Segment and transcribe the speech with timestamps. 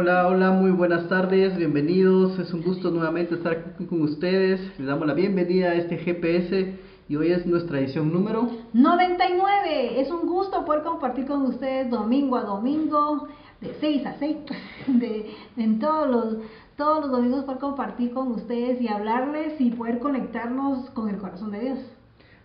[0.00, 2.38] Hola, hola, muy buenas tardes, bienvenidos.
[2.38, 4.60] Es un gusto nuevamente estar aquí con ustedes.
[4.78, 6.76] Les damos la bienvenida a este GPS
[7.08, 10.00] y hoy es nuestra edición número 99.
[10.00, 13.26] Es un gusto poder compartir con ustedes domingo a domingo,
[13.60, 14.36] de 6 a 6,
[14.86, 16.36] de, en todos los,
[16.76, 21.50] todos los domingos poder compartir con ustedes y hablarles y poder conectarnos con el corazón
[21.50, 21.78] de Dios.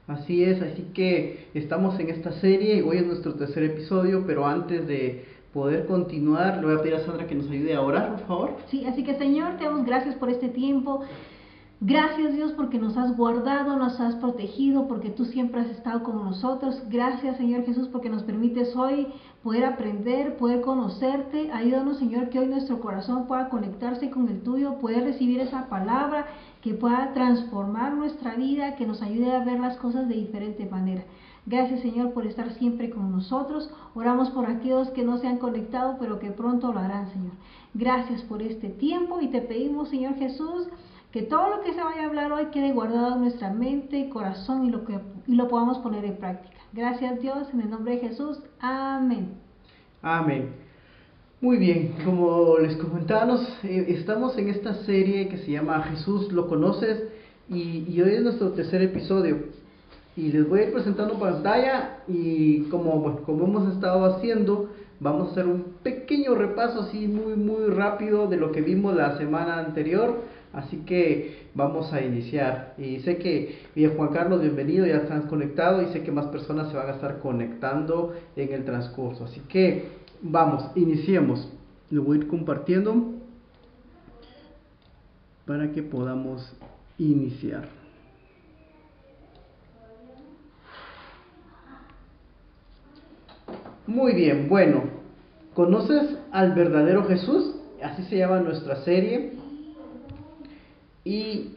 [0.08, 4.88] Así es, así que estamos en esta serie, hoy es nuestro tercer episodio, pero antes
[4.88, 8.28] de poder continuar, le voy a pedir a Sandra que nos ayude a orar, por
[8.28, 8.58] favor.
[8.70, 11.02] Sí, así que Señor, te damos gracias por este tiempo.
[11.86, 16.16] Gracias Dios porque nos has guardado, nos has protegido, porque tú siempre has estado con
[16.24, 16.82] nosotros.
[16.90, 19.08] Gracias Señor Jesús porque nos permites hoy
[19.44, 21.52] poder aprender, poder conocerte.
[21.52, 26.28] Ayúdanos Señor que hoy nuestro corazón pueda conectarse con el tuyo, poder recibir esa palabra
[26.62, 31.04] que pueda transformar nuestra vida, que nos ayude a ver las cosas de diferente manera.
[31.46, 33.70] Gracias Señor por estar siempre con nosotros.
[33.96, 37.34] Oramos por aquellos que no se han conectado, pero que pronto lo harán, Señor.
[37.74, 40.68] Gracias por este tiempo y te pedimos, Señor Jesús,
[41.12, 44.10] que todo lo que se vaya a hablar hoy quede guardado en nuestra mente y
[44.10, 46.58] corazón y lo, que, y lo podamos poner en práctica.
[46.72, 48.40] Gracias Dios, en el nombre de Jesús.
[48.60, 49.34] Amén.
[50.02, 50.56] Amén.
[51.42, 56.48] Muy bien, como les comentábamos, eh, estamos en esta serie que se llama Jesús lo
[56.48, 57.04] conoces
[57.50, 59.63] y hoy es nuestro tercer episodio
[60.16, 65.32] y les voy a ir presentando pantalla y como, como hemos estado haciendo, vamos a
[65.32, 70.22] hacer un pequeño repaso así muy muy rápido de lo que vimos la semana anterior,
[70.54, 72.76] así que vamos a iniciar.
[72.78, 76.70] Y sé que, bien Juan Carlos, bienvenido, ya estás conectado y sé que más personas
[76.70, 79.86] se van a estar conectando en el transcurso, así que
[80.22, 81.52] vamos, iniciemos.
[81.90, 83.14] Lo voy a ir compartiendo
[85.46, 86.56] para que podamos
[86.98, 87.83] iniciar.
[93.94, 94.86] Muy bien, bueno,
[95.54, 97.58] ¿conoces al verdadero Jesús?
[97.80, 99.34] Así se llama nuestra serie.
[101.04, 101.52] Y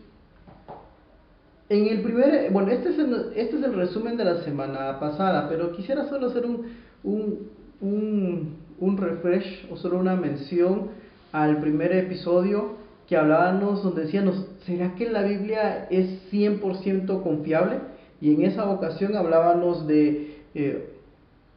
[1.71, 5.49] en el primer, bueno, este es el, este es el resumen de la semana pasada,
[5.49, 6.67] pero quisiera solo hacer un,
[7.05, 7.49] un,
[7.81, 10.89] un, un refresh o solo una mención
[11.33, 12.73] al primer episodio
[13.09, 17.79] que hablábamos, donde decíamos, ¿será que la Biblia es 100% confiable?
[18.21, 20.37] Y en esa ocasión hablábamos de...
[20.55, 20.96] Eh,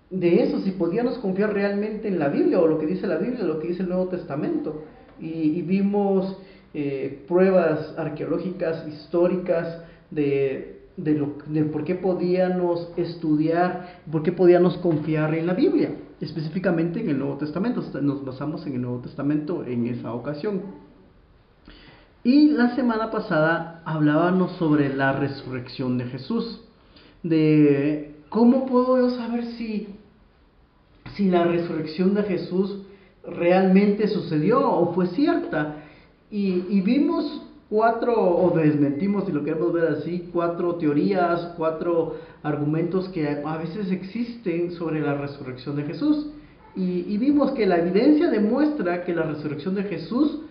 [0.09, 3.44] de eso, si podíamos confiar realmente en la Biblia o lo que dice la Biblia,
[3.44, 4.84] lo que dice el Nuevo Testamento.
[5.20, 6.38] Y, vimos
[6.74, 15.36] eh, pruebas arqueológicas, históricas de, de, de por qué podíamos estudiar, por qué podíamos confiar
[15.36, 17.84] en la Biblia, específicamente en el Nuevo Testamento.
[18.02, 20.62] Nos basamos en el Nuevo Testamento en esa ocasión.
[22.24, 26.62] Y la semana pasada hablábamos sobre la resurrección de Jesús,
[27.24, 29.98] de cómo puedo yo saber si
[31.16, 32.84] si la resurrección de Jesús
[33.24, 35.84] realmente sucedió o fue cierta.
[36.31, 43.28] Y, vimos cuatro, o desmentimos si lo queremos ver así, cuatro teorías, cuatro argumentos que
[43.28, 46.30] a veces existen sobre la resurrección de Jesús.
[46.75, 50.41] Y, y, vimos que la evidencia demuestra que la resurrección de Jesús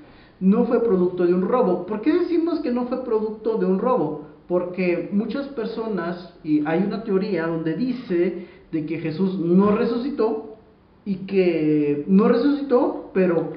[0.41, 1.87] no fue producto de un robo.
[1.87, 4.27] ¿Por qué decimos que no fue producto de un robo?
[4.49, 10.48] Porque muchas personas, y hay una teoría donde dice de que Jesús no resucitó
[11.09, 13.55] y que no resucitó, pero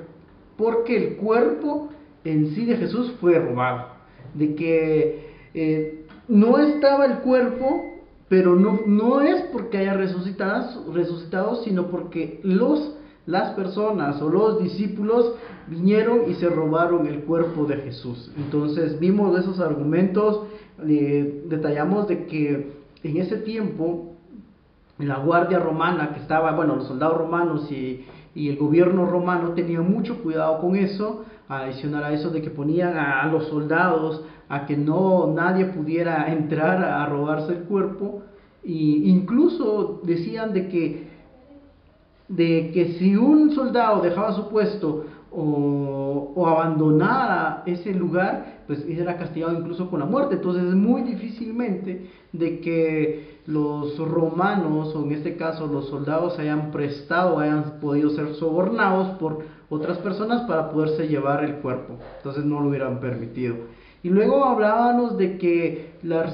[0.56, 1.90] porque el cuerpo
[2.24, 3.88] en sí de Jesús fue robado,
[4.34, 7.92] de que eh, no estaba el cuerpo,
[8.30, 12.96] pero no, no es porque haya resucitado, resucitado, sino porque los,
[13.26, 15.34] las personas o los discípulos
[15.68, 18.32] vinieron y se robaron el cuerpo de Jesús.
[18.38, 20.48] Entonces vimos esos argumentos,
[20.88, 22.72] eh, detallamos de que
[23.04, 24.11] en ese tiempo
[25.02, 30.24] la guardia romana que estaba, bueno, los soldados romanos y, el gobierno romano tenían mucho
[30.24, 35.34] cuidado con eso, adicional a eso de que ponían a, los soldados a que no
[35.36, 38.22] nadie pudiera entrar a, robarse el cuerpo,
[38.64, 41.10] e incluso decían de que,
[42.30, 49.18] de que si un soldado dejaba su puesto o, o abandonara ese lugar, pues era
[49.18, 50.36] castigado incluso con la muerte.
[50.36, 57.38] Entonces, muy difícilmente de que los romanos, o en este caso los soldados, hayan prestado,
[57.40, 59.40] hayan podido ser sobornados por
[59.70, 61.96] otras personas para poderse llevar el cuerpo.
[62.18, 63.56] Entonces, no lo hubieran permitido.
[64.04, 66.34] Y luego hablábamos de que la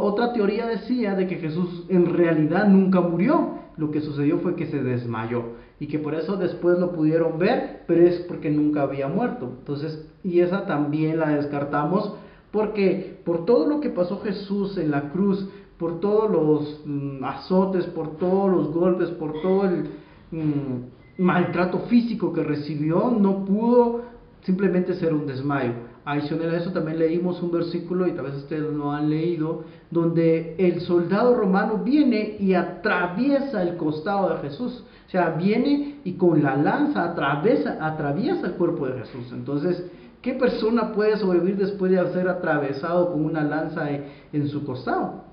[0.00, 3.60] otra teoría decía de que Jesús en realidad nunca murió.
[3.76, 7.82] Lo que sucedió fue que se desmayó y que por eso después lo pudieron ver,
[7.86, 9.52] pero es porque nunca había muerto.
[9.58, 12.14] Entonces, y esa también la descartamos
[12.50, 17.84] porque por todo lo que pasó Jesús en la cruz, por todos los mm, azotes,
[17.86, 19.90] por todos los golpes, por todo el,
[20.30, 24.02] mm, maltrato físico que recibió no pudo
[24.42, 25.72] simplemente ser un desmayo.
[26.06, 30.54] Adicional a eso también leímos un versículo, y tal vez ustedes no han leído, donde
[30.56, 34.84] el soldado romano viene y atraviesa el costado de Jesús.
[35.04, 39.32] O sea, viene y con la lanza atraviesa, atraviesa el cuerpo de Jesús.
[39.32, 39.84] Entonces,
[40.22, 45.24] ¿qué persona puede sobrevivir después de ser atravesado con una lanza en, su costado?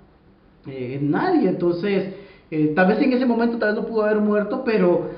[0.65, 1.49] Eh, nadie.
[1.49, 2.15] Entonces,
[2.49, 5.09] eh, tal vez en ese momento tal vez no pudo haber muerto, pero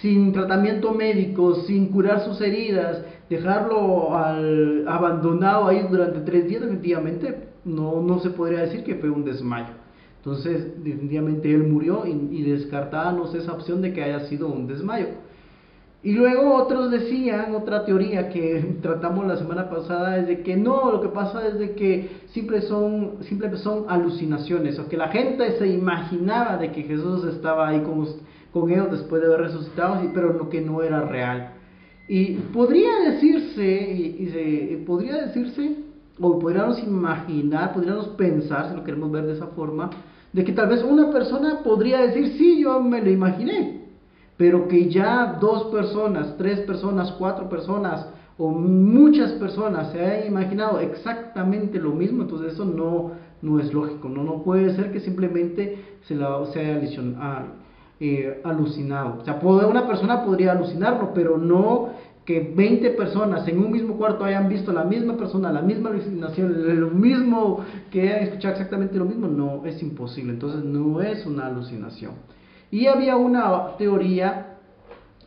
[0.00, 4.14] sin tratamiento médico, sin curar sus heridas, dejarlo
[4.86, 9.74] abandonado ahí durante tres días, definitivamente no, no se podría decir que fue un desmayo.
[10.18, 15.06] Entonces, definitivamente él murió y, y descartábamos esa opción de que haya sido un desmayo.
[16.02, 20.92] Y luego otros decían, otra teoría que tratamos la semana pasada, es de que no,
[20.92, 25.58] lo que pasa es de que siempre son, siempre son alucinaciones, o que la gente
[25.58, 28.06] se imaginaba de que Jesús estaba ahí con,
[28.52, 31.52] con ellos después de haber resucitado, pero lo que no era real.
[32.08, 35.76] Y podría decirse, y, podría decirse,
[36.20, 39.90] o podríamos imaginar, podríamos pensar, si lo queremos ver de esa forma,
[40.32, 43.82] de que tal vez una persona podría decir, sí, yo me lo imaginé,
[44.36, 48.06] pero que ya dos personas, tres personas, cuatro personas
[48.38, 53.12] o muchas personas se hayan imaginado exactamente lo mismo, entonces eso no,
[53.42, 56.80] no es lógico, no, no puede ser que simplemente se, la, se haya
[57.18, 57.46] ah,
[58.00, 59.18] eh, alucinado.
[59.20, 61.88] O sea, una persona podría alucinarlo, pero no
[62.28, 66.78] que 20 personas en un mismo cuarto hayan visto la misma persona, la misma alucinación,
[66.78, 70.34] lo mismo, que hayan escuchado exactamente lo mismo, no, es imposible.
[70.34, 72.12] Entonces no es una alucinación.
[72.70, 74.58] Y había una teoría,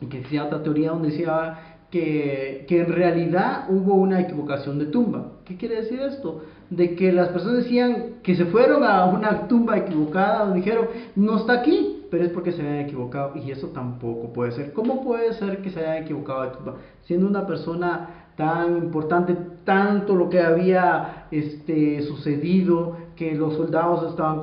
[0.08, 1.58] que decía otra teoría donde decía
[1.90, 5.32] que, que en realidad hubo una equivocación de tumba.
[5.44, 6.42] ¿Qué quiere decir esto?
[6.70, 10.86] De que las personas decían que se fueron a una tumba equivocada, o dijeron,
[11.16, 14.74] no está aquí, pero es porque se habían equivocado y eso tampoco puede ser.
[14.74, 20.40] ¿Cómo puede ser que se hayan equivocado Siendo una persona tan importante, tanto lo que
[20.40, 24.40] había este, sucedido, que los soldados estaban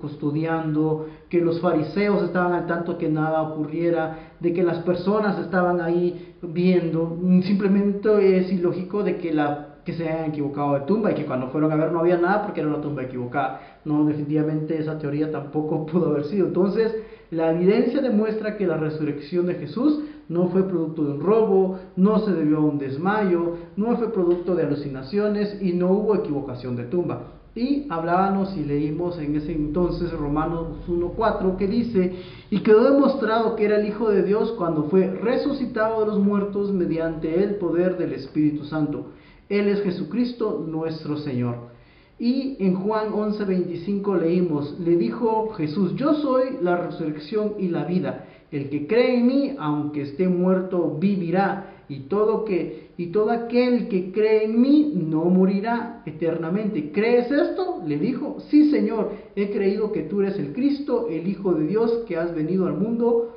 [0.00, 5.82] custodiando, que los fariseos estaban al tanto que nada ocurriera, de que las personas estaban
[5.82, 11.14] ahí viendo, simplemente es ilógico de que la que se hayan equivocado de tumba y
[11.14, 13.78] que cuando fueron a ver no había nada porque era una tumba equivocada.
[13.84, 16.46] No, definitivamente esa teoría tampoco pudo haber sido.
[16.46, 16.94] Entonces,
[17.30, 22.20] la evidencia demuestra que la resurrección de Jesús no fue producto de un robo, no
[22.20, 26.84] se debió a un desmayo, no fue producto de alucinaciones y no hubo equivocación de
[26.84, 27.22] tumba.
[27.54, 32.14] Y hablábamos y leímos en ese entonces Romanos 1.4 que dice,
[32.48, 36.72] y quedó demostrado que era el Hijo de Dios cuando fue resucitado de los muertos
[36.72, 39.08] mediante el poder del Espíritu Santo
[39.52, 41.70] él es Jesucristo nuestro Señor.
[42.18, 48.26] Y en Juan 11:25 leímos, le dijo Jesús, yo soy la resurrección y la vida.
[48.50, 51.68] El que cree en mí, aunque esté muerto, vivirá.
[51.88, 56.90] Y todo, aquel que cree en mí no morirá eternamente.
[56.90, 57.82] ¿Crees esto?
[57.86, 62.04] Le dijo, sí Señor, he creído que tú eres el Cristo, el Hijo de Dios,
[62.06, 63.36] que has venido al mundo.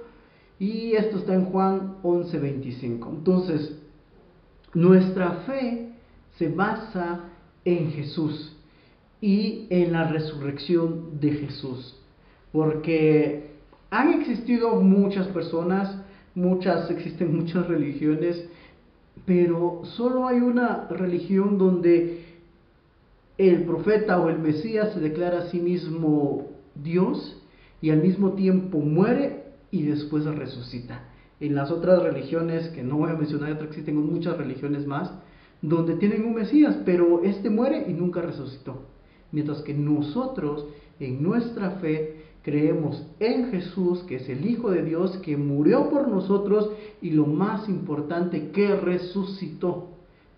[0.60, 3.10] Y esto está en Juan 11:25.
[3.10, 3.82] Entonces,
[4.74, 5.95] nuestra fe
[6.38, 7.30] se basa
[7.64, 8.56] en Jesús
[9.22, 11.98] y en la resurrección de Jesús.
[12.52, 13.52] Porque
[13.90, 16.02] han existido muchas personas,
[16.36, 18.48] muchas, existen muchas religiones,
[19.26, 22.26] pero solo hay una religión donde
[23.38, 27.42] el profeta o el Mesías se declara a sí mismo Dios
[27.82, 31.04] y al mismo tiempo muere y después resucita.
[31.40, 35.12] En las otras religiones, que no voy a mencionar, existen muchas religiones más,
[35.62, 38.84] donde tienen un Mesías, pero este muere y nunca resucitó.
[39.32, 40.66] Mientras que nosotros,
[41.00, 46.08] en nuestra fe, creemos en Jesús, que es el Hijo de Dios, que murió por
[46.08, 46.70] nosotros
[47.02, 49.90] y lo más importante, que resucitó.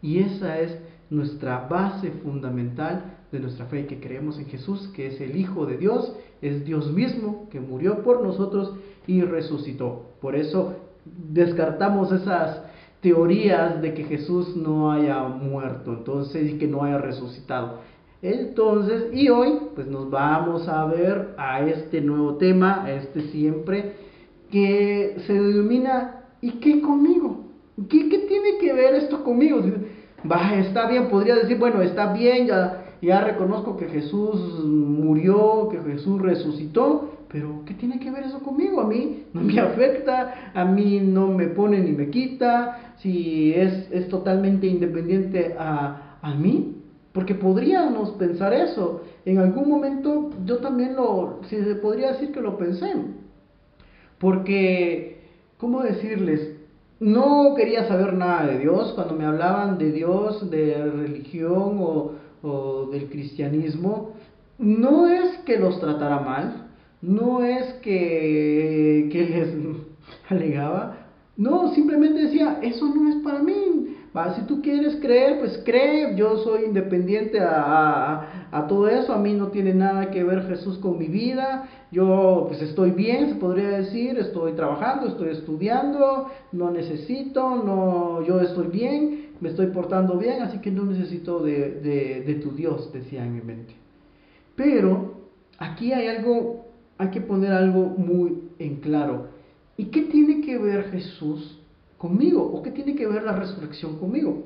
[0.02, 0.78] Y esa es
[1.10, 5.78] nuestra base fundamental de nuestra fe, que creemos en Jesús, que es el Hijo de
[5.78, 8.74] Dios, es Dios mismo, que murió por nosotros
[9.06, 10.06] y resucitó.
[10.22, 12.62] Por eso descartamos esas
[13.02, 17.80] teorías de que Jesús no haya muerto, entonces, y que no haya resucitado.
[18.22, 23.94] Entonces, y hoy, pues nos vamos a ver a este nuevo tema, a este siempre,
[24.50, 27.46] que se denomina ¿y qué conmigo?
[27.90, 29.62] ¿Qué, qué tiene que ver esto conmigo?
[30.30, 35.78] Va, está bien, podría decir, bueno, está bien, ya, ya reconozco que Jesús murió, que
[35.92, 38.82] Jesús resucitó, pero ¿qué tiene que ver eso conmigo?
[38.82, 43.92] A mí no me afecta, a mí no me pone ni me quita, si es,
[43.92, 46.76] es totalmente independiente a, a mí.
[47.12, 49.02] Porque podríamos pensar eso.
[49.26, 52.94] En algún momento yo también lo, si se podría decir que lo pensé.
[54.20, 55.18] Porque
[55.58, 56.56] ¿cómo decirles?
[57.00, 58.94] No quería saber nada de Dios.
[58.94, 64.14] Cuando me hablaban de Dios, de religión o, o del cristianismo,
[64.58, 66.68] no es que los tratara mal,
[67.02, 69.56] no es que, que les
[70.30, 70.97] alegaba,
[71.38, 73.96] no, simplemente decía, eso no es para mí.
[74.36, 79.34] Si tú quieres creer, pues cree, yo soy independiente a, a, todo eso, a mí
[79.34, 83.70] no tiene nada que ver Jesús con mi vida, yo pues estoy bien, se podría
[83.70, 90.42] decir, estoy trabajando, estoy estudiando, no necesito, no, yo estoy bien, me estoy portando bien,
[90.42, 93.76] así que no necesito de, de, de tu Dios, decía en mi mente.
[94.56, 95.14] Pero
[95.60, 96.66] aquí hay algo,
[96.98, 99.37] hay que poner algo muy en claro.
[99.78, 101.60] ¿Y qué tiene que ver Jesús
[101.98, 102.44] conmigo?
[102.44, 104.44] ¿O qué tiene que ver la resurrección conmigo?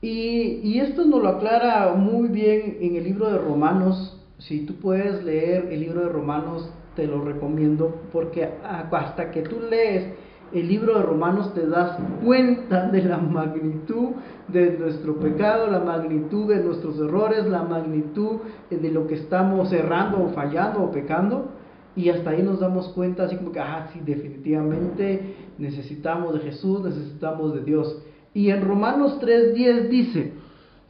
[0.00, 4.18] Y, esto nos lo aclara muy bien en el libro de Romanos.
[4.38, 9.60] Si tú puedes leer el libro de Romanos, te lo recomiendo, porque hasta que tú
[9.70, 10.12] lees
[10.52, 14.10] el libro de Romanos te das cuenta de la magnitud
[14.48, 18.40] de nuestro pecado, la magnitud de nuestros errores, la magnitud
[18.70, 21.61] de lo que estamos errando o fallando o pecando.
[21.94, 26.82] Y hasta ahí nos damos cuenta, así como que, ah, sí, definitivamente necesitamos de Jesús,
[26.82, 28.02] necesitamos de Dios.
[28.34, 30.32] Y en Romanos 3:10 dice,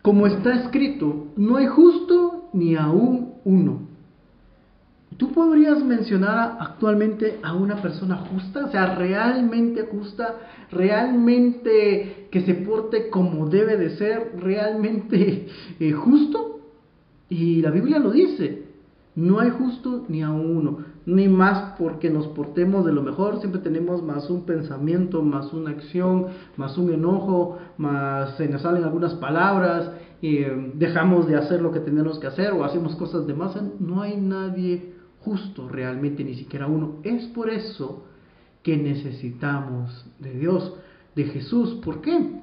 [0.01, 3.93] como está escrito, no hay justo ni aún uno.
[5.17, 8.65] ¿Tú podrías mencionar actualmente a una persona justa?
[8.65, 10.37] O sea, realmente justa,
[10.71, 15.47] realmente que se porte como debe de ser, realmente
[15.79, 16.61] eh, justo.
[17.29, 18.65] Y la Biblia lo dice,
[19.15, 23.61] no hay justo ni a uno ni más porque nos portemos de lo mejor, siempre
[23.61, 29.15] tenemos más un pensamiento, más una acción, más un enojo, más se nos salen algunas
[29.15, 29.91] palabras,
[30.21, 33.57] y eh, dejamos de hacer lo que tenemos que hacer o hacemos cosas de más,
[33.81, 36.99] no hay nadie justo realmente, ni siquiera uno.
[37.03, 38.05] Es por eso
[38.63, 40.75] que necesitamos de Dios,
[41.17, 41.75] de Jesús.
[41.85, 42.41] ¿Por qué?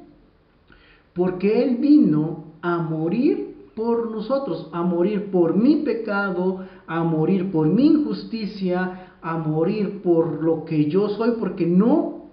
[1.13, 7.67] Porque Él vino a morir por nosotros, a morir por mi pecado, a morir por
[7.67, 12.25] mi injusticia, a morir por lo que yo soy, porque no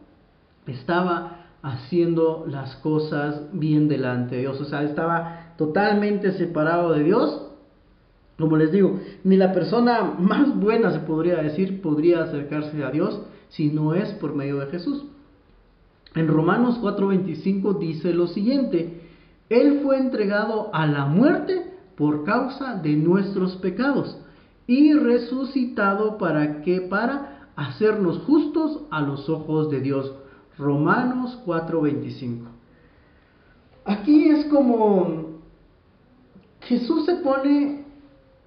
[0.67, 4.59] estaba haciendo las cosas bien delante de Dios.
[4.59, 7.43] O sea, estaba totalmente separado de Dios.
[8.39, 13.21] Como les digo, ni la persona más buena, se podría decir, podría acercarse a Dios
[13.51, 15.05] si no es por medio de Jesús.
[16.15, 19.03] En Romanos 4:25 dice lo siguiente,
[19.51, 24.19] él fue entregado a la muerte por causa de nuestros pecados
[24.67, 30.13] y resucitado para que para hacernos justos a los ojos de Dios.
[30.59, 32.49] Romanos 4:25.
[33.85, 35.41] Aquí es como
[36.63, 37.85] Jesús se pone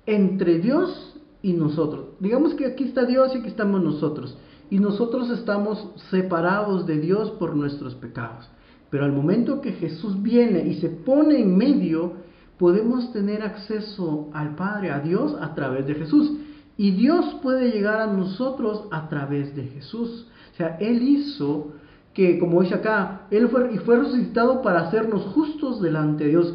[0.05, 2.07] entre Dios y nosotros.
[2.19, 4.37] Digamos que aquí está Dios y aquí estamos nosotros.
[4.69, 8.49] Y nosotros estamos separados de Dios por nuestros pecados.
[8.89, 12.13] Pero al momento que Jesús viene y se pone en medio,
[12.59, 16.33] podemos tener acceso al Padre, a Dios, a través de Jesús.
[16.77, 20.27] Y Dios puede llegar a nosotros a través de Jesús.
[20.53, 21.69] O sea, Él hizo
[22.13, 26.53] que, como dice acá, Él fue, fue resucitado para hacernos justos delante de Dios.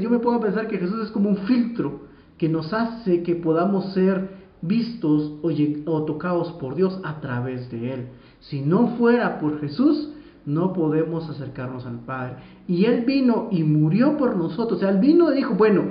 [0.00, 2.00] yo me pongo a pensar que Jesús es como un filtro
[2.38, 5.34] que nos hace que podamos ser vistos
[5.84, 8.06] o tocados por Dios a través de Él.
[8.40, 10.10] Si no fuera por Jesús,
[10.46, 12.36] no podemos acercarnos al Padre.
[12.66, 14.78] Y Él vino y murió por nosotros.
[14.78, 15.84] O sea, Él vino y dijo, bueno,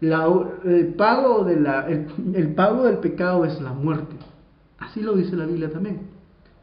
[0.00, 4.16] el, pago de la, el, pago del pecado es la muerte.
[4.78, 6.00] Así lo dice la Biblia también.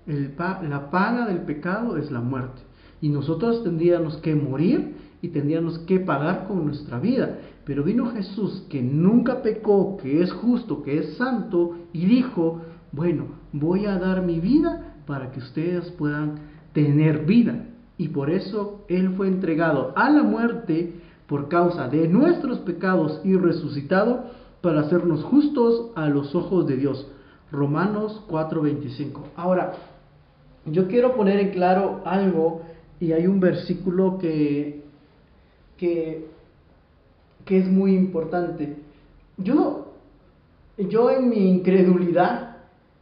[0.07, 2.61] El, la paga del pecado es la muerte.
[3.01, 7.37] Y nosotros tendríamos que morir y tendríamos que pagar con nuestra vida.
[7.65, 13.25] Pero vino Jesús que nunca pecó, que es justo, que es santo, y dijo, bueno,
[13.51, 16.39] voy a dar mi vida para que ustedes puedan
[16.77, 17.65] tener vida.
[17.97, 20.93] Y por eso Él fue entregado a la muerte
[21.25, 24.25] por causa de nuestros pecados y resucitado
[24.61, 27.07] para hacernos justos a los ojos de Dios.
[27.51, 29.23] Romanos 4:25.
[29.35, 29.73] Ahora,
[30.67, 32.61] yo quiero poner en claro algo
[32.99, 34.83] y hay un versículo que,
[35.77, 36.27] que,
[37.43, 38.75] que es muy importante.
[39.37, 39.93] Yo,
[40.77, 42.57] yo en mi incredulidad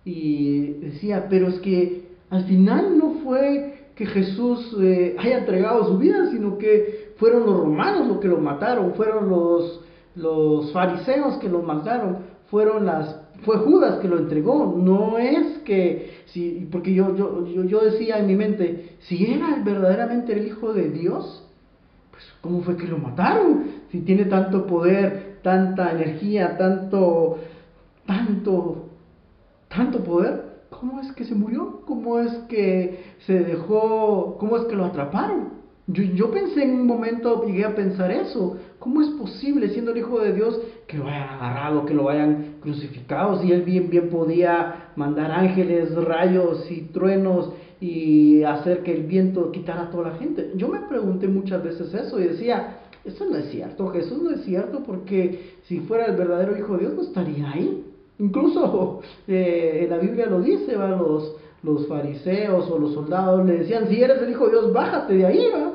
[0.05, 5.98] y decía, pero es que al final no fue que Jesús eh, haya entregado su
[5.98, 9.82] vida, sino que fueron los romanos los que lo mataron, fueron los,
[10.15, 12.17] los fariseos que lo mataron,
[12.50, 17.63] fueron las fue Judas que lo entregó, no es que, si, porque yo, yo, yo,
[17.63, 21.44] yo decía en mi mente, si era verdaderamente el Hijo de Dios,
[22.12, 23.65] pues ¿cómo fue que lo mataron?
[23.91, 27.38] Si tiene tanto poder, tanta energía, tanto,
[28.08, 28.86] tanto,
[29.67, 30.44] tanto poder,
[30.79, 31.82] ¿cómo es que se murió?
[31.86, 35.65] ¿Cómo es que se dejó, cómo es que lo atraparon?
[35.88, 38.58] Yo, yo, pensé en un momento, llegué a pensar eso.
[38.79, 42.55] ¿Cómo es posible, siendo el Hijo de Dios, que lo hayan agarrado, que lo hayan
[42.60, 43.39] crucificado?
[43.41, 49.51] Si él bien, bien podía mandar ángeles, rayos y truenos y hacer que el viento
[49.51, 50.53] quitara a toda la gente.
[50.55, 54.44] Yo me pregunté muchas veces eso y decía, eso no es cierto, Jesús no es
[54.44, 57.84] cierto porque si fuera el verdadero Hijo de Dios no estaría ahí.
[58.19, 63.57] Incluso eh, en la Biblia lo dice, va los los fariseos o los soldados le
[63.60, 65.74] decían, si eres el Hijo de Dios, bájate de ahí, ¿va?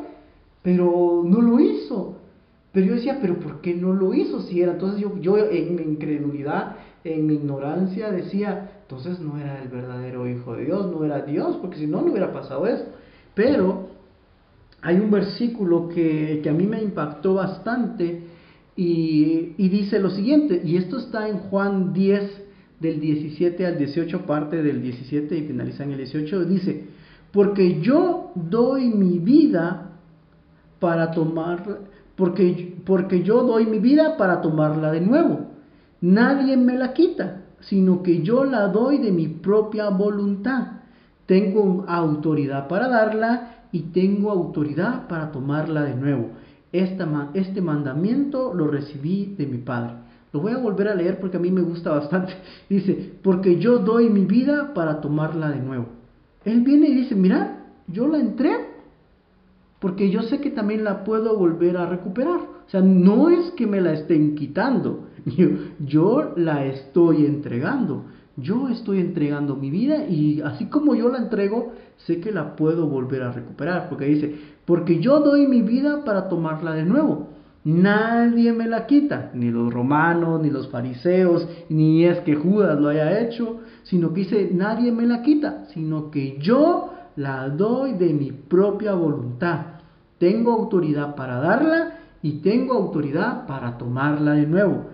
[0.63, 2.15] Pero no lo hizo.
[2.73, 4.73] Pero yo decía, pero ¿por qué no lo hizo si era?
[4.73, 10.29] Entonces yo, yo en mi incredulidad, en mi ignorancia decía, entonces no era el verdadero
[10.29, 12.91] Hijo de Dios, no era Dios, porque si no, no hubiera pasado esto.
[13.35, 13.89] Pero
[14.83, 18.23] hay un versículo que, que a mí me impactó bastante
[18.77, 22.47] y, dice lo siguiente, y esto está en Juan 10,
[22.81, 26.87] del 17 al 18, parte del 17 y finaliza en el 18, dice,
[27.31, 29.91] porque yo doy mi vida
[30.79, 31.81] para tomar,
[32.17, 35.51] porque, porque yo doy mi vida para tomarla de nuevo.
[36.01, 40.69] Nadie me la quita, sino que yo la doy de mi propia voluntad.
[41.27, 46.31] Tengo autoridad para darla y tengo autoridad para tomarla de nuevo.
[46.73, 49.95] Este mandamiento lo recibí de mi Padre.
[50.33, 52.33] Lo voy a volver a leer porque a mí me gusta bastante.
[52.69, 55.87] Dice, porque yo doy mi vida para tomarla de nuevo.
[56.45, 58.71] Él viene y dice, mira, yo la entré
[59.81, 62.39] porque yo sé que también la puedo volver a recuperar.
[62.39, 65.49] O sea, no es que me la estén quitando, yo,
[65.81, 68.05] yo la estoy entregando.
[68.37, 71.73] Yo estoy entregando mi vida y así como yo la entrego,
[72.07, 73.89] sé que la puedo volver a recuperar.
[73.89, 74.35] Porque dice,
[74.65, 77.29] porque yo doy mi vida para tomarla de nuevo.
[77.63, 82.89] Nadie me la quita, ni los romanos, ni los fariseos, ni es que Judas lo
[82.89, 88.15] haya hecho, sino que dice, nadie me la quita, sino que yo la doy de
[88.15, 89.81] mi propia voluntad.
[90.19, 94.87] Tengo autoridad para darla y tengo autoridad para tomarla de nuevo.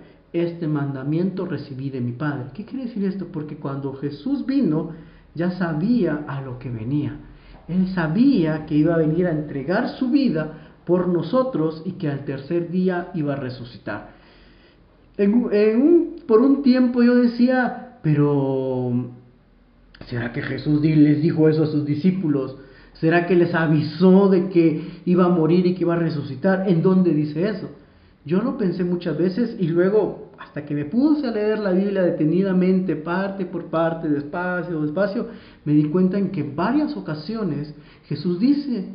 [0.42, 2.50] Este mandamiento recibí de mi Padre.
[2.52, 3.28] ¿Qué quiere decir esto?
[3.32, 4.90] Porque cuando Jesús vino,
[5.34, 7.16] ya sabía a lo que venía.
[7.68, 12.24] Él sabía que iba a venir a entregar su vida por nosotros y que al
[12.24, 14.10] tercer día iba a resucitar.
[16.26, 19.10] por un tiempo yo decía, pero
[20.06, 22.56] ¿será que Jesús les dijo eso a sus discípulos?
[22.92, 26.68] ¿Será que les avisó de que iba a morir y que iba a resucitar?
[26.68, 27.70] ¿En dónde dice eso?
[28.26, 32.02] Yo lo pensé muchas veces y luego, hasta que me puse a leer la Biblia
[32.02, 35.26] detenidamente, parte por parte, despacio, despacio,
[35.64, 37.74] me di cuenta en que en varias ocasiones
[38.08, 38.88] Jesús dice,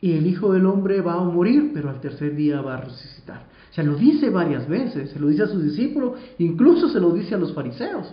[0.00, 3.46] y el Hijo del Hombre va a morir, pero al tercer día va a resucitar.
[3.70, 7.12] O sea, lo dice varias veces, se lo dice a sus discípulos, incluso se lo
[7.12, 8.12] dice a los fariseos.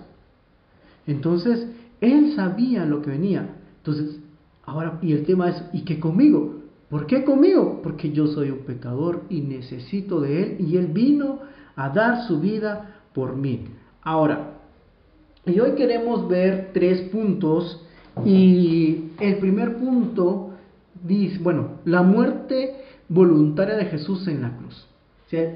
[1.07, 1.67] Entonces,
[2.01, 3.55] él sabía lo que venía.
[3.77, 4.19] Entonces,
[4.65, 6.57] ahora, y el tema es, ¿y qué conmigo?
[6.89, 7.81] ¿Por qué conmigo?
[7.81, 11.39] Porque yo soy un pecador y necesito de Él y Él vino
[11.77, 13.67] a dar su vida por mí.
[14.01, 14.55] Ahora,
[15.45, 17.85] y hoy queremos ver tres puntos
[18.25, 20.49] y el primer punto
[21.05, 24.87] dice, bueno, la muerte voluntaria de Jesús en la cruz.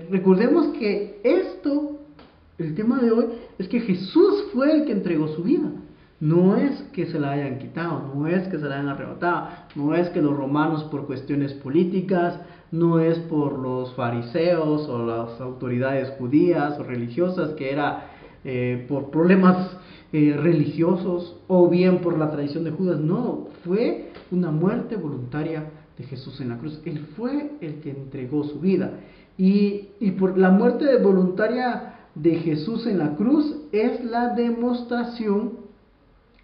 [0.09, 1.99] recordemos que esto,
[2.57, 3.25] el tema de hoy,
[3.57, 5.69] es que Jesús fue el que entregó su vida.
[6.21, 9.95] No es que se la hayan quitado, no es que se la hayan arrebatado, no
[9.95, 12.39] es que los romanos por cuestiones políticas,
[12.71, 18.05] no es por los fariseos o las autoridades judías o religiosas, que era
[18.43, 19.75] eh, por problemas
[20.13, 26.03] eh, religiosos o bien por la tradición de Judas, no, fue una muerte voluntaria de
[26.03, 26.81] Jesús en la cruz.
[26.85, 28.91] Él fue el que entregó su vida.
[29.37, 35.60] Y, y por la muerte voluntaria de Jesús en la cruz es la demostración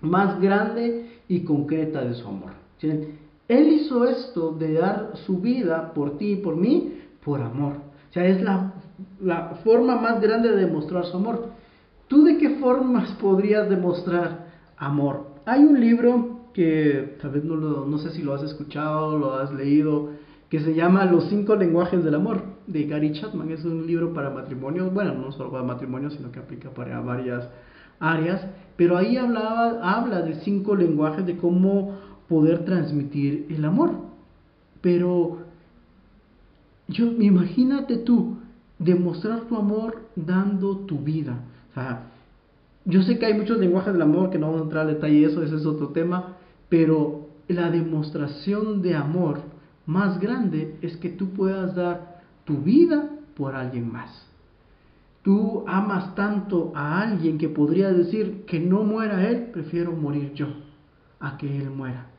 [0.09, 2.51] más grande y concreta de su amor.
[2.81, 6.93] Él hizo esto de dar su vida por ti y por mí
[7.23, 7.73] por amor.
[8.09, 8.73] O sea, es la,
[9.63, 11.49] forma más grande de demostrar su amor.
[12.07, 15.27] ¿Tú de qué formas podrías demostrar amor?
[15.45, 19.53] Hay un libro que tal vez no, no sé si lo has escuchado, lo has
[19.53, 20.09] leído,
[20.49, 23.51] que se llama Los cinco lenguajes del amor, de Gary Chapman.
[23.51, 27.47] Es un libro para matrimonios, bueno, no solo para matrimonios, sino que aplica para varias
[27.99, 33.91] áreas, pero ahí hablaba, habla de cinco lenguajes de cómo poder transmitir el amor.
[34.81, 35.39] Pero
[36.87, 38.37] yo, imagínate tú,
[38.79, 41.39] demostrar tu amor dando tu vida.
[41.71, 42.11] O sea,
[42.85, 45.25] yo sé que hay muchos lenguajes del amor que no vamos a entrar al detalle,
[45.25, 46.37] eso, ese es otro tema,
[46.69, 49.39] pero la demostración de amor
[49.85, 54.26] más grande es que tú puedas dar tu vida por alguien más.
[55.27, 60.47] Tú amas tanto a alguien que podría decir que no muera él, prefiero morir yo
[61.19, 62.11] a que él muera.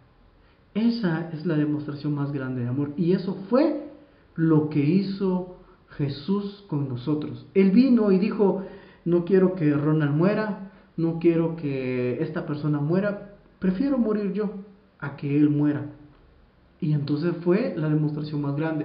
[0.74, 2.92] Esa es la demostración más grande de amor.
[2.98, 3.88] Y eso fue
[4.34, 5.56] lo que hizo
[5.96, 7.46] Jesús con nosotros.
[7.54, 8.66] Él vino y dijo,
[9.06, 14.50] no quiero que Ronald muera, no quiero que esta persona muera, prefiero morir yo
[14.98, 15.86] a que él muera.
[16.78, 18.84] Y entonces fue la demostración más grande.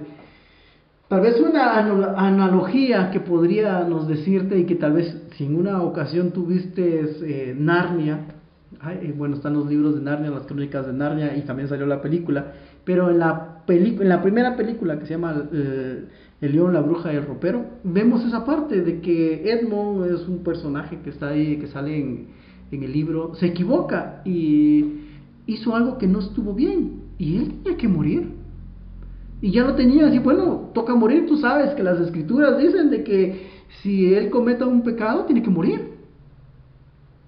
[1.08, 6.30] Tal vez una analogía que podríamos decirte y que tal vez si en una ocasión
[6.30, 8.20] tuviste eh, Narnia,
[9.02, 12.00] eh, bueno, están los libros de Narnia, las crónicas de Narnia y también salió la
[12.00, 16.06] película, pero en la, en la primera película que se llama eh,
[16.40, 20.42] El león, la bruja y el ropero, vemos esa parte de que Edmond es un
[20.42, 22.28] personaje que está ahí, que sale en,
[22.72, 25.02] en el libro, se equivoca y
[25.46, 28.43] hizo algo que no estuvo bien y él tenía que morir.
[29.44, 33.04] Y ya lo tenía así, bueno, toca morir, tú sabes que las escrituras dicen de
[33.04, 33.46] que
[33.82, 35.90] si él cometa un pecado, tiene que morir.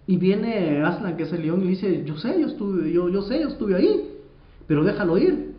[0.07, 3.21] Y viene Aslan, que es el león, y dice, yo sé, yo estuve, yo, yo
[3.21, 4.13] sé, yo estuve ahí,
[4.67, 5.57] pero déjalo ir.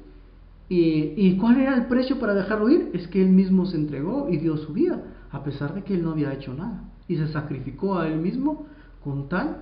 [0.67, 2.89] Y, ¿Y cuál era el precio para dejarlo ir?
[2.91, 6.01] Es que él mismo se entregó y dio su vida, a pesar de que él
[6.01, 6.89] no había hecho nada.
[7.07, 8.65] Y se sacrificó a él mismo
[9.03, 9.57] con tal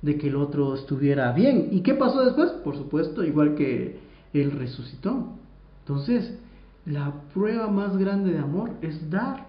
[0.00, 1.68] de que el otro estuviera bien.
[1.72, 2.52] ¿Y qué pasó después?
[2.64, 3.98] Por supuesto, igual que
[4.32, 5.36] él resucitó.
[5.80, 6.38] Entonces,
[6.86, 9.46] la prueba más grande de amor es dar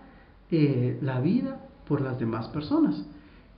[0.50, 3.06] eh, la vida por las demás personas.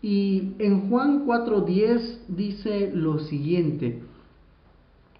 [0.01, 4.03] Y en Juan 4:10 dice lo siguiente,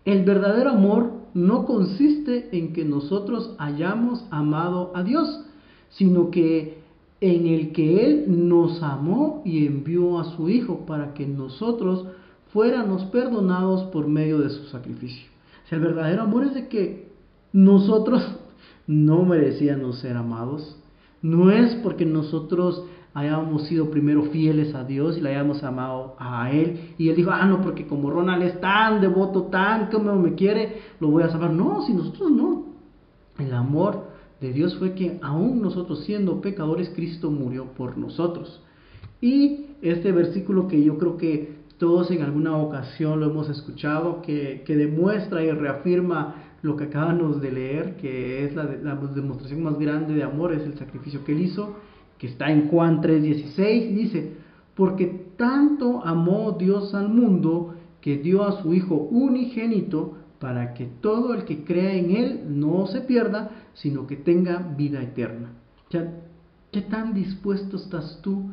[0.06, 5.46] el verdadero amor no consiste en que nosotros hayamos amado a Dios,
[5.89, 6.84] sino que
[7.22, 12.06] en el que Él nos amó y envió a su Hijo para que nosotros
[12.52, 15.32] fuéramos perdonados por medio de su sacrificio.
[15.66, 17.03] O sea, el verdadero amor es de que
[17.54, 18.36] nosotros
[18.88, 20.78] no merecíamos ser amados.
[21.22, 26.52] No es porque nosotros hayamos sido primero fieles a Dios y le hayamos amado a
[26.52, 26.96] Él.
[26.98, 30.82] Y Él dijo, ah, no, porque como Ronald es tan devoto, tan como me quiere,
[31.00, 31.52] lo voy a salvar.
[31.52, 32.66] No, si nosotros no.
[33.38, 34.12] El amor
[34.42, 38.62] de Dios fue que aún nosotros siendo pecadores, Cristo murió por nosotros.
[39.22, 44.63] Y este versículo que yo creo que todos en alguna ocasión lo hemos escuchado, que,
[44.68, 50.23] demuestra y reafirma lo que acabamos de leer, que es la, demostración más grande de
[50.23, 51.76] amor, es el sacrificio que él hizo,
[52.17, 54.32] que está en Juan 3:16, dice,
[54.73, 61.34] porque tanto amó Dios al mundo que dio a su Hijo unigénito para que todo
[61.34, 65.52] el que crea en Él no se pierda, sino que tenga vida eterna.
[65.89, 68.52] ¿Qué tan dispuesto estás tú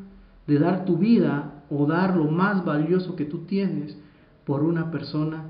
[0.48, 3.96] de dar tu vida o dar lo más valioso que tú tienes
[4.44, 5.44] por una persona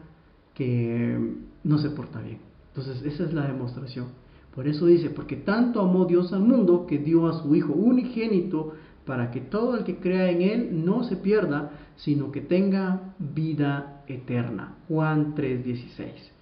[0.55, 2.50] que no se porta bien?
[2.81, 4.07] Entonces, esa es la demostración.
[4.55, 8.73] Por eso dice, porque tanto amó Dios al mundo que dio a su Hijo unigénito
[9.05, 14.03] para que todo el que crea en Él no se pierda, sino que tenga vida
[14.07, 14.77] eterna.
[14.89, 16.33] Juan 3:16.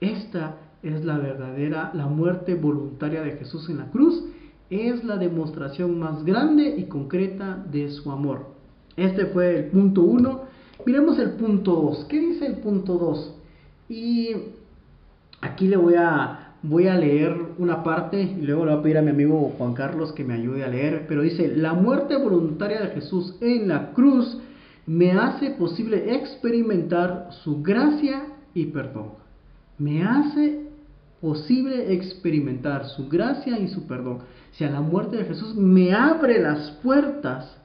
[0.00, 4.22] Esta es la verdadera, la muerte voluntaria de Jesús en la cruz,
[4.70, 8.48] es la demostración más grande y concreta de su amor.
[8.94, 10.42] Este fue el punto 1.
[10.84, 12.04] Miremos el punto 2.
[12.04, 13.34] ¿Qué dice el punto 2?
[13.88, 14.28] Y
[15.40, 18.98] aquí le voy a voy a leer una parte y luego le voy a pedir
[18.98, 22.80] a mi amigo Juan Carlos que me ayude a leer, pero dice, la muerte voluntaria
[22.80, 24.38] de Jesús en la cruz
[24.86, 29.10] me hace posible experimentar su gracia y perdón.
[29.78, 30.66] Me hace
[31.20, 34.20] posible experimentar su gracia y su perdón.
[34.52, 37.56] Si a la muerte de Jesús me abre las puertas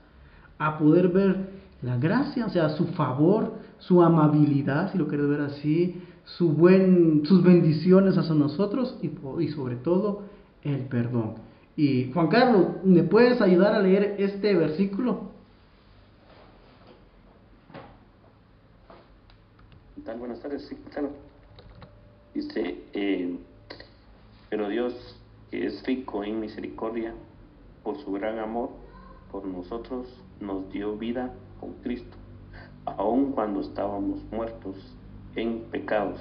[0.60, 5.42] a poder ver la gracia, o sea, su favor, su amabilidad, si lo quieres ver
[5.42, 10.24] así, su buen, sus bendiciones hacia nosotros y, y sobre todo
[10.64, 11.36] el perdón.
[11.76, 15.34] Y Juan Carlos, ¿me puedes ayudar a leer este versículo?
[20.04, 20.20] tal?
[20.20, 20.78] Buenas tardes, sí.
[22.34, 23.38] Dice, eh,
[24.50, 24.94] pero Dios,
[25.50, 27.14] que es rico en misericordia,
[27.84, 28.70] por su gran amor
[29.32, 30.08] por nosotros,
[30.40, 32.18] nos dio vida con Cristo,
[32.86, 34.76] aun cuando estábamos muertos
[35.36, 36.20] en pecados.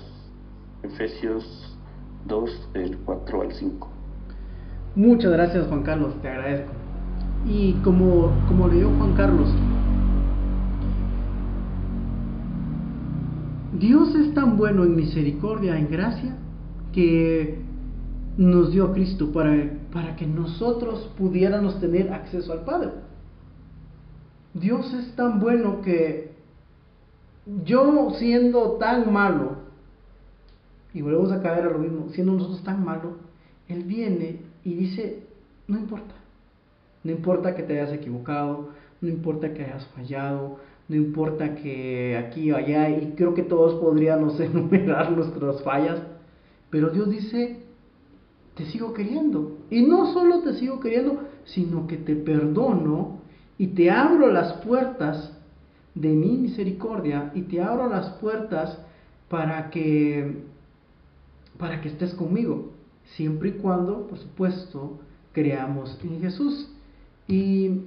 [0.83, 1.79] Efesios
[2.27, 3.89] 2, del 4 al 5.
[4.95, 6.73] Muchas gracias Juan Carlos, te agradezco.
[7.47, 9.49] Y como, como leyó Juan Carlos,
[13.79, 16.37] Dios es tan bueno en misericordia, en gracia,
[16.93, 17.59] que
[18.37, 22.91] nos dio a Cristo para, para que nosotros pudiéramos tener acceso al Padre.
[24.55, 26.32] Dios es tan bueno que
[27.65, 29.57] yo siendo tan malo,
[30.95, 33.15] y volvemos a caer a lo mismo, siendo nosotros tan malos,
[33.69, 35.23] Él viene y dice,
[35.67, 36.15] no importa,
[37.05, 38.69] No importa que te hayas equivocado,
[39.01, 43.81] no importa que hayas fallado, no importa que aquí o allá, y creo que todos
[43.81, 46.01] podríamos enumerar nuestras fallas,
[46.71, 47.63] pero Dios dice,
[48.55, 49.59] te sigo queriendo.
[49.71, 53.19] Y no solo te sigo queriendo, sino que te perdono
[53.59, 55.32] y te abro las puertas
[55.95, 58.79] de mi misericordia y te abro las puertas
[59.29, 60.51] para que
[61.59, 62.73] para que estés conmigo,
[63.15, 64.99] siempre y cuando, por supuesto,
[65.33, 66.69] creamos en Jesús.
[67.29, 67.83] Y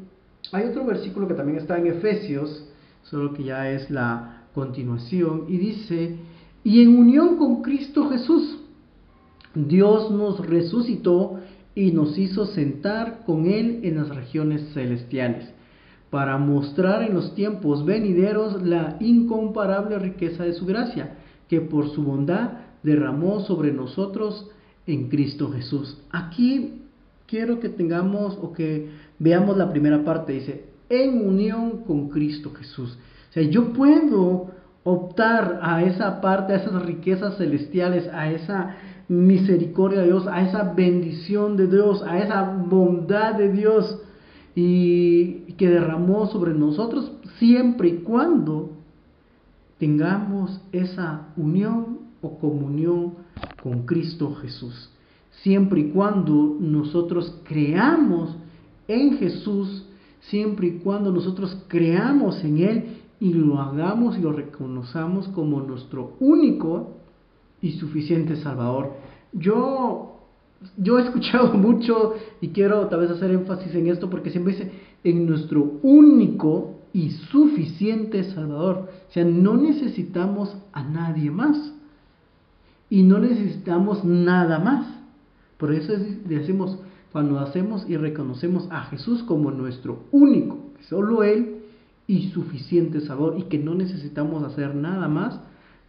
[0.51, 2.67] hay otro versículo que también está en Efesios,
[3.03, 6.15] solo que ya es la continuación, y dice,
[6.63, 8.59] y en unión con Cristo Jesús,
[9.53, 11.39] Dios nos resucitó
[11.75, 15.53] y nos hizo sentar con Él en las regiones celestiales,
[16.15, 21.17] para mostrar en los tiempos venideros la incomparable riqueza de su gracia,
[21.49, 22.51] que por su bondad
[22.83, 24.49] derramó sobre nosotros
[24.87, 26.01] en Cristo Jesús.
[26.11, 26.83] Aquí
[27.27, 32.97] quiero que tengamos o que veamos la primera parte, dice, en unión con Cristo Jesús.
[33.31, 34.51] O sea, yo puedo
[34.85, 38.77] optar a esa parte, a esas riquezas celestiales, a esa
[39.09, 43.99] misericordia de Dios, a esa bendición de Dios, a esa bondad de Dios
[44.55, 48.71] y que derramó sobre nosotros siempre y cuando
[49.79, 53.13] tengamos esa unión o comunión
[53.61, 54.89] con Cristo Jesús.
[55.41, 58.35] Siempre y cuando nosotros creamos
[58.87, 59.85] en Jesús,
[60.21, 62.85] siempre y cuando nosotros creamos en Él
[63.19, 66.95] y lo hagamos y lo reconozcamos como nuestro único
[67.61, 68.93] y suficiente Salvador.
[69.33, 70.19] Yo,
[70.77, 74.71] yo he escuchado mucho y quiero tal vez hacer énfasis en esto porque siempre dice
[75.05, 78.89] en nuestro único y suficiente Salvador.
[79.07, 81.73] O sea, no necesitamos a nadie más
[82.89, 84.87] y no necesitamos nada más.
[85.57, 85.93] Por eso
[86.25, 86.77] decimos,
[87.11, 90.57] cuando hacemos y reconocemos a Jesús como nuestro único,
[90.89, 91.59] solo Él
[92.07, 95.39] y suficiente Salvador y que no necesitamos hacer nada más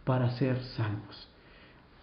[0.05, 1.27] para ser salvos.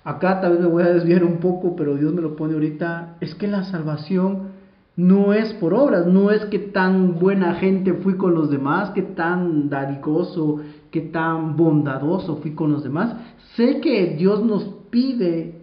[0.03, 3.17] Acá tal vez me voy a desviar un poco, pero Dios me lo pone ahorita,
[3.21, 4.54] es que la salvación
[4.97, 9.03] no es por obras, no es que tan buena gente fui con los demás, que
[9.03, 13.17] tan dadigoso, que tan bondadoso fui con los demás.
[13.57, 15.63] Sé que Dios nos pide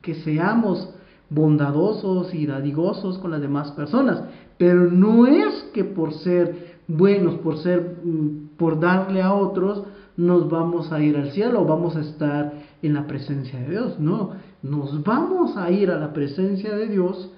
[0.00, 0.92] que seamos
[1.30, 4.24] bondadosos y dadigosos con las demás personas,
[4.58, 9.84] pero no es que por ser buenos, por ser mm, por darle a otros,
[10.16, 13.98] nos vamos a ir al cielo, vamos a estar en la presencia de Dios.
[13.98, 17.30] No, nos vamos a ir a la presencia de Dios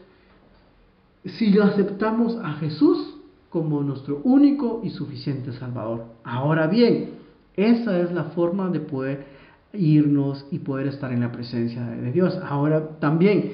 [1.24, 3.14] si aceptamos a Jesús
[3.50, 6.04] como nuestro único y suficiente Salvador.
[6.24, 7.10] Ahora bien,
[7.56, 9.26] esa es la forma de poder
[9.72, 12.38] irnos y poder estar en la presencia de Dios.
[12.46, 13.52] Ahora también,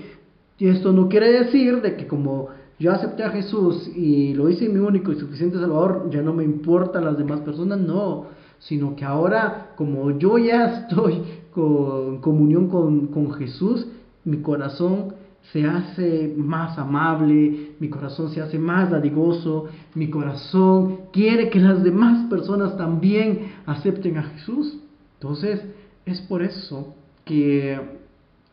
[0.59, 4.79] esto no quiere decir de que como yo acepté a Jesús y lo hice mi
[4.79, 8.27] único y suficiente Salvador, ya no me importan las demás personas, no,
[8.59, 13.87] sino que ahora como yo ya estoy con comunión con, con Jesús,
[14.25, 15.20] mi corazón
[15.53, 21.83] se hace más amable, mi corazón se hace más dadigoso, mi corazón quiere que las
[21.83, 24.79] demás personas también acepten a Jesús.
[25.15, 25.61] Entonces,
[26.07, 27.81] es por eso que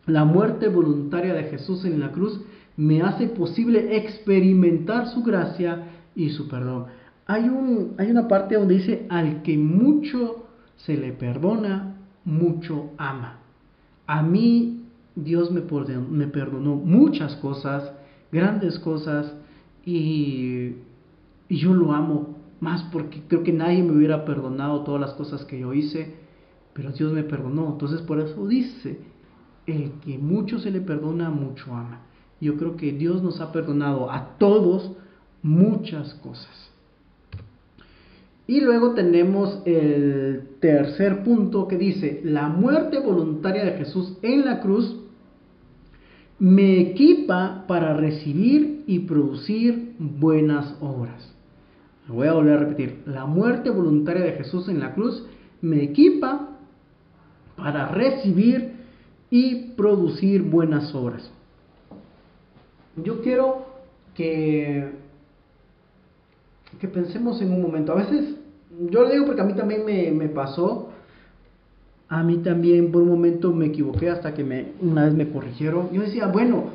[0.05, 2.41] la muerte voluntaria de Jesús en la cruz
[2.77, 6.85] me hace posible experimentar su gracia y su perdón.
[7.25, 10.47] Hay, un, hay una parte donde dice, al que mucho
[10.77, 13.39] se le perdona, mucho ama.
[14.05, 14.76] A mí
[15.23, 17.91] Dios me perdonó, muchas cosas,
[18.31, 19.33] grandes cosas,
[19.83, 20.75] y,
[21.49, 25.43] y yo lo amo más porque creo que nadie me hubiera perdonado todas las cosas
[25.45, 26.15] que yo hice,
[26.73, 27.69] pero Dios me perdonó.
[27.71, 28.99] Entonces por eso dice,
[29.65, 32.01] el que mucho se le perdona, mucho ama.
[32.39, 34.91] Yo creo que Dios nos ha perdonado a todos
[35.41, 36.71] muchas cosas.
[38.45, 44.61] Y luego tenemos el tercer punto que dice, la muerte voluntaria de Jesús en la
[44.61, 45.06] cruz
[46.39, 51.33] me equipa para recibir y producir buenas obras.
[52.07, 55.25] Voy a volver a repetir, la muerte voluntaria de Jesús en la cruz
[55.61, 56.49] me equipa
[57.57, 58.73] para recibir
[59.29, 61.29] y producir buenas obras.
[62.95, 63.65] Yo quiero
[64.15, 64.91] que,
[66.79, 67.91] que pensemos en un momento.
[67.91, 68.35] A veces,
[68.89, 70.86] yo lo digo porque a mí también me, me pasó,
[72.09, 75.89] a mí también por un momento me equivoqué hasta que me, una vez me corrigieron.
[75.91, 76.65] Yo decía, bueno,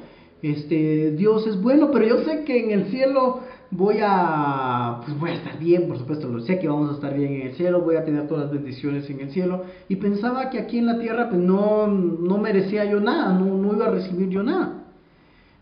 [0.42, 3.40] este, Dios es bueno, pero yo sé que en el cielo
[3.70, 7.16] voy a, pues voy a estar bien, por supuesto, lo sé que vamos a estar
[7.16, 9.64] bien en el cielo, voy a tener todas las bendiciones en el cielo.
[9.88, 13.72] Y pensaba que aquí en la tierra, pues no, no merecía yo nada, no, no
[13.72, 14.84] iba a recibir yo nada.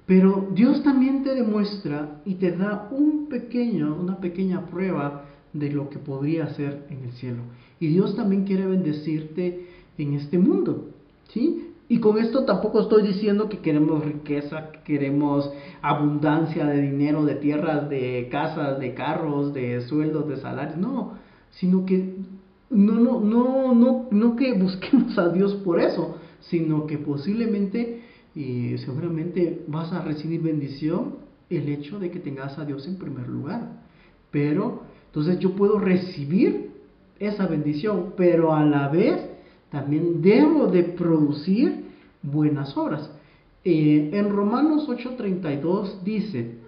[0.07, 5.89] Pero Dios también te demuestra y te da un pequeño, una pequeña prueba de lo
[5.89, 7.43] que podría ser en el cielo.
[7.81, 9.67] Y Dios también quiere bendecirte
[9.99, 10.91] en este mundo,
[11.31, 11.71] ¿sí?
[11.89, 15.51] Y con esto tampoco estoy diciendo que queremos riqueza, que queremos
[15.83, 21.15] abundancia de dinero, de tierras, de casas, de carros, de sueldos, de salarios, no,
[21.51, 22.15] sino que
[22.71, 28.03] no, no, no, no, no que busquemos a Dios por eso, sino que posiblemente
[28.35, 31.17] y seguramente vas a recibir bendición
[31.49, 33.83] el hecho de que tengas a Dios en primer lugar.
[34.31, 36.70] Pero entonces yo puedo recibir
[37.21, 39.21] esa bendición, pero a la vez
[39.71, 41.85] también debo de producir
[42.23, 43.11] buenas obras.
[43.63, 46.59] Eh, en Romanos 8:32 dice,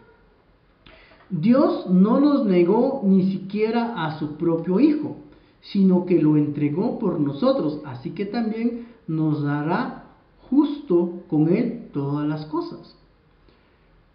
[1.30, 5.16] Dios no nos negó ni siquiera a su propio Hijo,
[5.62, 10.04] sino que lo entregó por nosotros, así que también nos dará
[10.50, 12.94] justo con Él todas las cosas.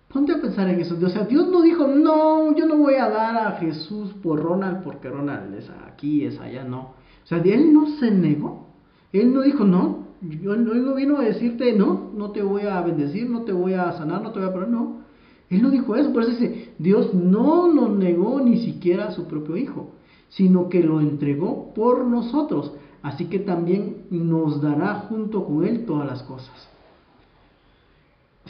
[0.08, 0.98] Ponte a pensar en eso.
[1.02, 4.84] O sea, Dios no dijo, no, yo no voy a dar a Jesús por Ronald
[4.84, 6.80] porque Ronald es aquí, es allá, no.
[7.24, 8.67] O sea, Él no se negó.
[9.12, 13.30] Él no dijo, no, Él no vino a decirte, no, no te voy a bendecir,
[13.30, 15.08] no te voy a sanar, no te voy a poner, no.
[15.50, 19.28] Él no dijo eso, por eso dice, Dios no nos negó ni siquiera a su
[19.28, 19.91] propio Hijo,
[20.30, 26.06] sino que lo entregó por nosotros, así que también nos dará junto con Él todas
[26.06, 26.70] las cosas.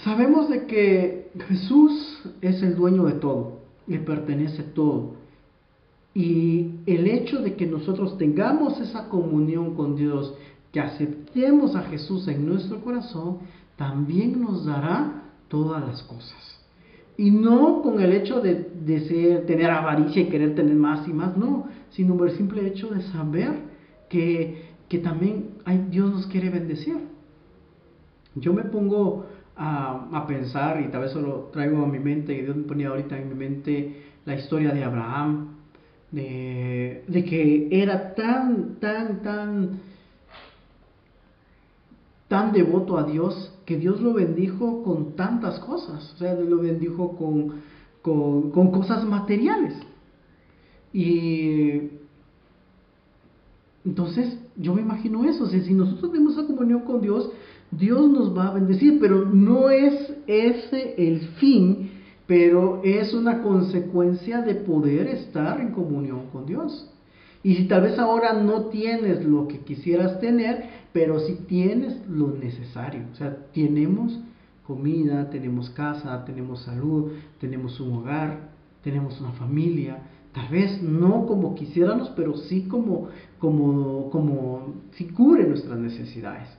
[0.03, 5.15] Sabemos de que Jesús es el dueño de todo, le pertenece todo.
[6.13, 10.33] Y el hecho de que nosotros tengamos esa comunión con Dios,
[10.71, 13.39] que aceptemos a Jesús en nuestro corazón,
[13.75, 16.57] también nos dará todas las cosas.
[17.17, 21.37] Y no con el hecho de, de tener avaricia y querer tener más y más,
[21.37, 23.51] no, sino por el simple hecho de saber
[24.09, 26.97] que, que también hay, Dios nos quiere bendecir.
[28.35, 29.25] Yo me pongo
[29.57, 33.17] a, pensar y tal vez solo traigo a mi mente, y Dios me ponía ahorita
[33.17, 35.55] en mi mente la historia de Abraham,
[36.11, 39.79] de, de que era tan, tan, tan,
[42.27, 47.15] tan devoto a Dios que Dios lo bendijo con tantas cosas, o sea, lo bendijo
[47.17, 47.61] con,
[48.01, 49.75] con, con cosas materiales.
[50.93, 51.89] Y
[53.83, 57.29] entonces yo me imagino eso, o sea, si nosotros tenemos esa comunión con Dios,
[57.71, 61.91] Dios nos va a bendecir, pero no es ese el fin,
[62.25, 66.89] pero es una consecuencia de poder estar en comunión con Dios.
[67.43, 72.29] Y si tal vez ahora no tienes lo que quisieras tener, pero si tienes lo
[72.29, 74.19] necesario, o sea, tenemos
[74.65, 78.49] comida, tenemos casa, tenemos salud, tenemos un hogar,
[78.83, 79.99] tenemos una familia,
[80.33, 83.07] tal vez no como quisiéramos, pero sí como,
[83.39, 86.49] como, como si cubre nuestras necesidades.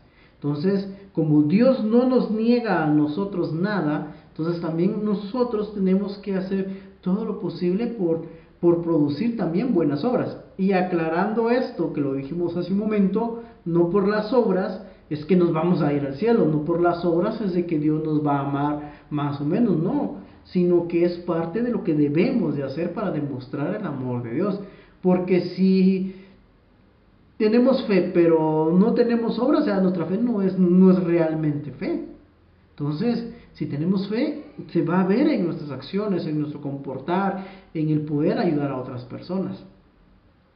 [0.41, 6.69] Entonces, como Dios no nos niega a nosotros nada, entonces también nosotros tenemos que hacer
[7.01, 8.23] todo lo posible por,
[8.61, 10.39] por producir también buenas obras.
[10.57, 15.37] Y aclarando esto, que lo dijimos hace un momento, no por las obras es que
[15.37, 18.25] nos vamos a ir al cielo, no por las obras es de que Dios nos
[18.25, 22.55] va a amar más o menos, no, sino que es parte de lo que debemos
[22.55, 24.61] de hacer para demostrar el amor de Dios.
[25.03, 26.15] Porque si
[27.39, 31.71] tenemos fe, pero no tenemos obras, o sea, nuestra fe no es, no es realmente
[31.71, 32.05] fe.
[32.71, 37.89] Entonces, si tenemos fe, se va a ver en nuestras acciones, en nuestro comportar, en
[37.91, 39.65] el poder ayudar a otras personas.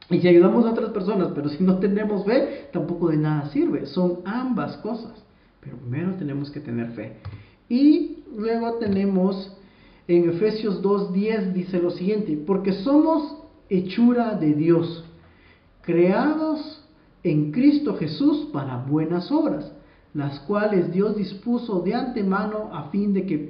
[0.09, 3.85] Y si ayudamos a otras personas, pero si no tenemos fe, tampoco de nada sirve.
[3.85, 5.23] Son ambas cosas.
[5.61, 7.17] Pero primero tenemos que tener fe.
[7.69, 9.55] Y luego tenemos
[10.07, 13.37] en Efesios 2.10 dice lo siguiente, porque somos
[13.69, 15.02] hechura de Dios
[15.83, 16.83] creados
[17.23, 19.71] en Cristo Jesús para buenas obras,
[20.13, 23.49] las cuales Dios dispuso de antemano a fin de que,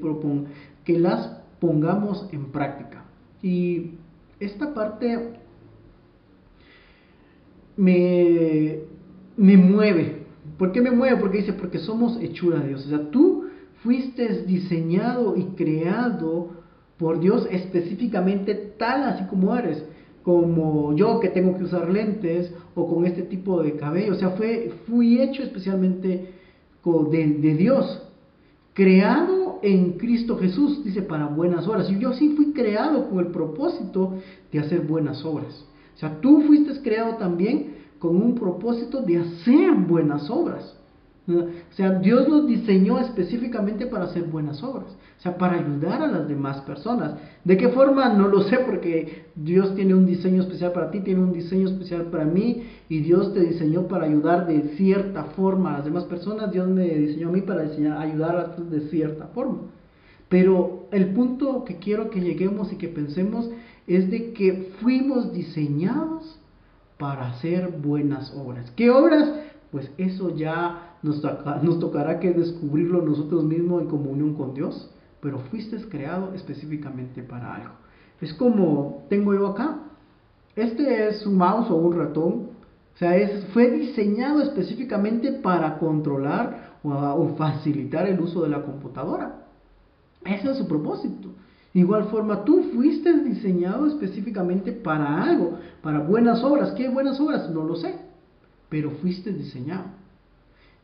[0.83, 3.05] que las pongamos en práctica.
[3.41, 3.91] Y
[4.39, 5.39] esta parte
[7.75, 8.79] me,
[9.37, 10.23] me mueve.
[10.57, 11.17] ¿Por qué me mueve?
[11.17, 12.85] Porque dice, porque somos hechura de Dios.
[12.85, 13.45] O sea, tú
[13.83, 16.51] fuiste diseñado y creado
[16.97, 19.83] por Dios específicamente tal así como eres
[20.23, 24.13] como yo que tengo que usar lentes o con este tipo de cabello.
[24.13, 26.33] O sea, fue, fui hecho especialmente
[26.83, 28.01] de, de Dios,
[28.73, 31.89] creado en Cristo Jesús, dice, para buenas obras.
[31.89, 34.15] Y yo sí fui creado con el propósito
[34.51, 35.65] de hacer buenas obras.
[35.95, 40.77] O sea, tú fuiste creado también con un propósito de hacer buenas obras.
[41.25, 46.07] O sea, Dios nos diseñó específicamente para hacer buenas obras, o sea, para ayudar a
[46.07, 47.13] las demás personas.
[47.45, 48.09] ¿De qué forma?
[48.09, 52.07] No lo sé, porque Dios tiene un diseño especial para ti, tiene un diseño especial
[52.07, 56.51] para mí, y Dios te diseñó para ayudar de cierta forma a las demás personas.
[56.51, 59.59] Dios me diseñó a mí para ayudar a de cierta forma.
[60.27, 63.49] Pero el punto que quiero que lleguemos y que pensemos
[63.87, 66.37] es de que fuimos diseñados
[66.97, 68.71] para hacer buenas obras.
[68.75, 69.31] ¿Qué obras?
[69.71, 74.89] Pues eso ya nos, tocará que descubrirlo nosotros mismos en comunión con Dios,
[75.21, 77.73] pero fuiste creado específicamente para algo.
[78.21, 79.79] Es como tengo yo acá,
[80.55, 82.31] este es un mouse o un ratón,
[82.95, 89.47] o sea, es, fue diseñado específicamente para controlar o, facilitar el uso de la computadora.
[90.23, 91.29] Ese es su propósito.
[91.73, 96.71] igual forma, tú fuiste diseñado específicamente para algo, para buenas obras.
[96.73, 97.49] ¿Qué buenas obras?
[97.49, 97.95] No lo sé,
[98.69, 100.02] pero fuiste diseñado.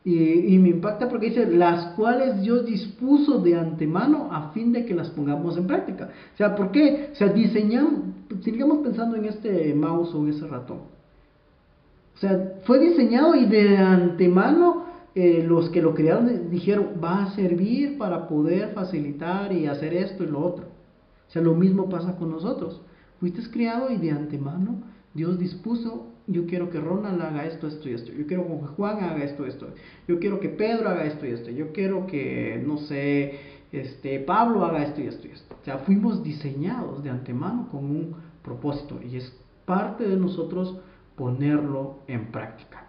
[0.02, 4.86] Y, y, me impacta porque dice, las cuales Dios dispuso de antemano a fin de
[4.86, 6.08] que las pongamos en práctica.
[6.32, 7.10] O sea, ¿por qué?
[7.12, 8.04] O sea, diseñamos,
[8.42, 10.78] sigamos pensando en este mouse o en ese ratón.
[12.14, 14.84] O sea, fue diseñado y de antemano
[15.14, 20.22] eh, los que lo crearon dijeron, va a servir para poder facilitar y hacer esto
[20.22, 20.66] y lo otro.
[21.28, 22.80] O sea, lo mismo pasa con nosotros.
[23.18, 24.82] Fuiste creado y de antemano
[25.14, 28.12] Dios dispuso, yo quiero que Ronald haga esto, esto y esto.
[28.12, 29.68] Yo quiero que Juan haga esto, esto.
[30.06, 31.50] Yo quiero que Pedro haga esto y esto.
[31.50, 33.38] Yo quiero que, no sé,
[33.72, 35.56] este, Pablo haga esto y esto y esto.
[35.60, 40.76] O sea, fuimos diseñados de antemano con un propósito y es parte de nosotros
[41.16, 42.86] ponerlo en práctica.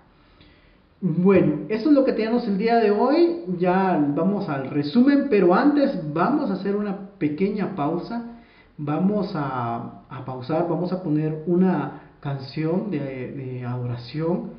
[1.01, 3.43] Bueno, eso es lo que tenemos el día de hoy.
[3.57, 8.37] Ya vamos al resumen, pero antes vamos a hacer una pequeña pausa.
[8.77, 14.51] Vamos a, pausar, vamos a poner una canción de, adoración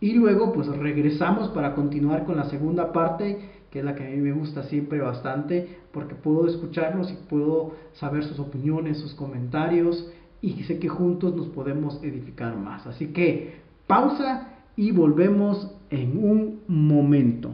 [0.00, 3.38] y luego pues regresamos para continuar con la segunda parte
[3.70, 7.72] que es la que a mí me gusta siempre bastante, porque puedo escucharlos y puedo
[7.94, 12.86] saber sus opiniones, sus comentarios, y sé que juntos nos podemos edificar más.
[12.86, 17.52] Así que pausa y volvemos en un momento.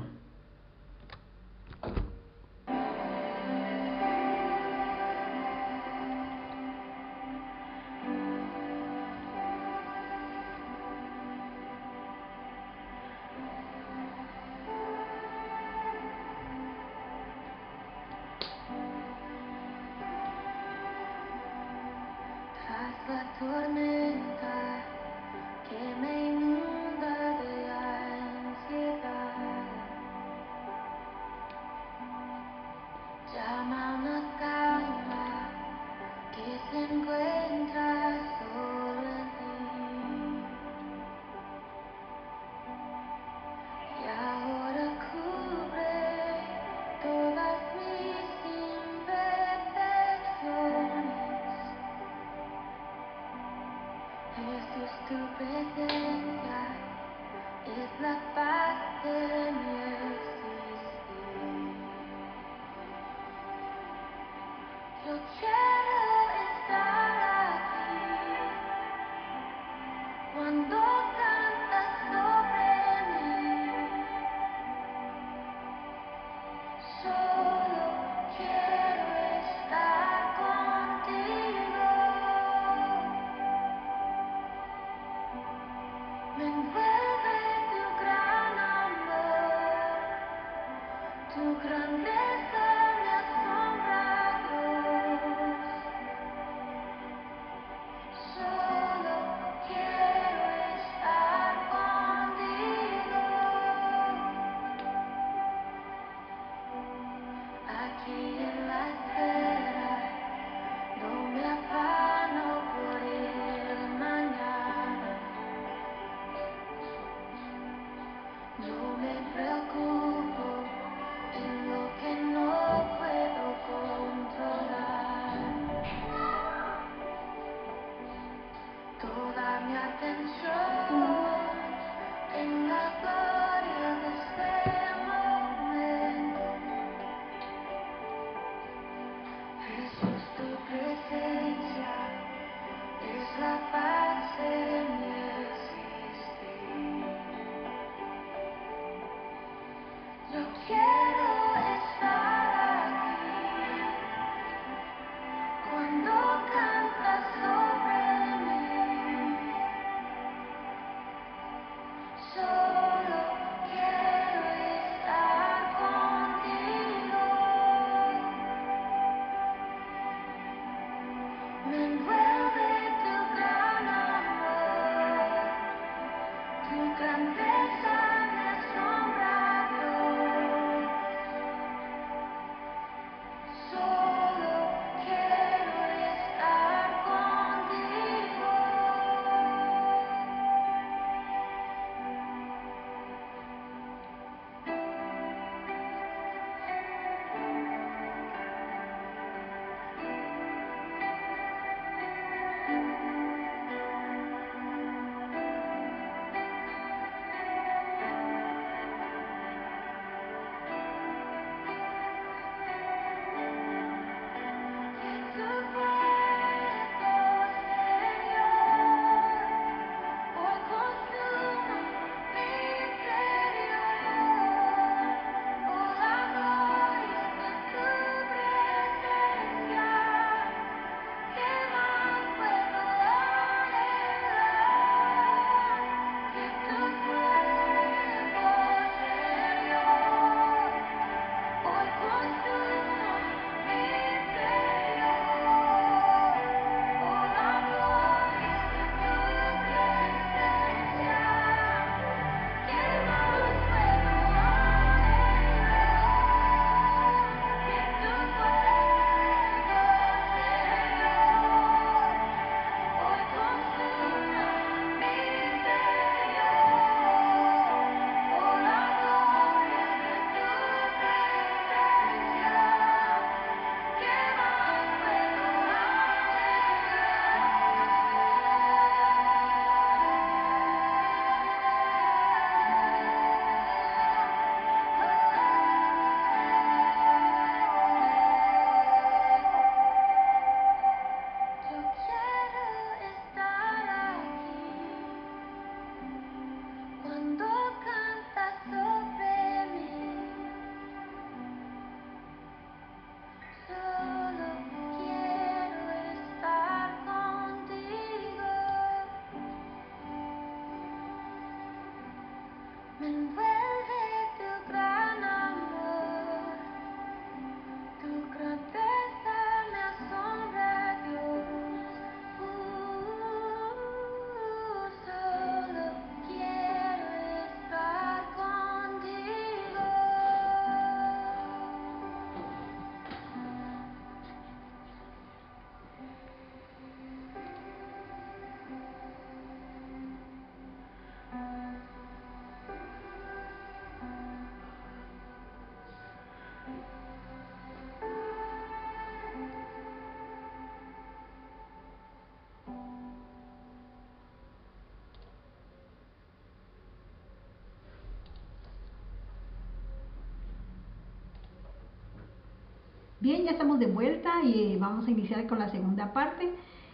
[363.20, 366.50] Bien, ya estamos de vuelta y vamos a iniciar con la segunda parte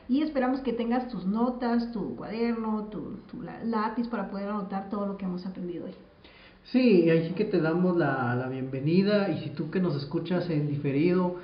[0.09, 3.19] y esperamos que tengas tus notas, tu cuaderno, tu,
[3.65, 5.93] lápiz para poder anotar todo lo que hemos aprendido hoy.
[6.65, 10.49] Sí, ahí sí que te damos la, la bienvenida y si tú que nos escuchas
[10.49, 11.37] en diferido,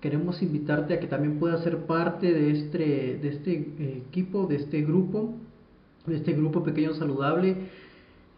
[0.00, 4.56] queremos invitarte a que también puedas ser parte de este, de este eh, equipo, de
[4.56, 5.34] este grupo,
[6.06, 7.68] de este grupo pequeño saludable.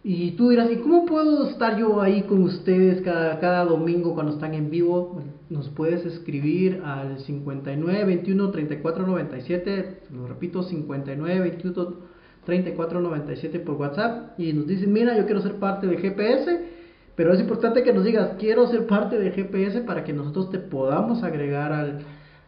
[0.08, 4.34] Y tú dirás, ¿y cómo puedo estar yo ahí con ustedes cada, cada domingo cuando
[4.34, 5.20] están en vivo?
[5.50, 11.94] nos puedes escribir al 59 21 34 97, lo repito, 59 21
[12.44, 16.60] 34 97 por WhatsApp y nos dicen, mira, yo quiero ser parte de GPS,
[17.16, 20.60] pero es importante que nos digas, quiero ser parte de GPS para que nosotros te
[20.60, 21.98] podamos agregar al,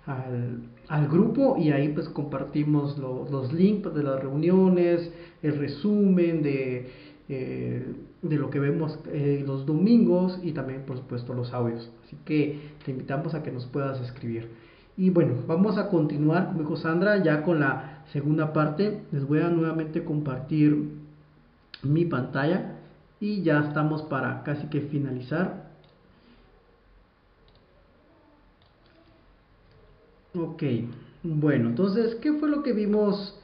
[0.06, 6.88] al, al grupo y ahí pues compartimos los links de las reuniones, el resumen de
[7.28, 11.90] eh, de lo que vemos eh, los domingos y también por supuesto los audios.
[12.04, 14.48] Así que te invitamos a que nos puedas escribir.
[14.96, 19.02] Y bueno, vamos a continuar, como dijo Sandra, ya con la segunda parte.
[19.12, 20.90] Les voy a nuevamente compartir
[21.82, 22.78] mi pantalla
[23.20, 25.68] y ya estamos para casi que finalizar.
[30.34, 30.62] Ok,
[31.22, 33.37] bueno, entonces, ¿qué fue lo que vimos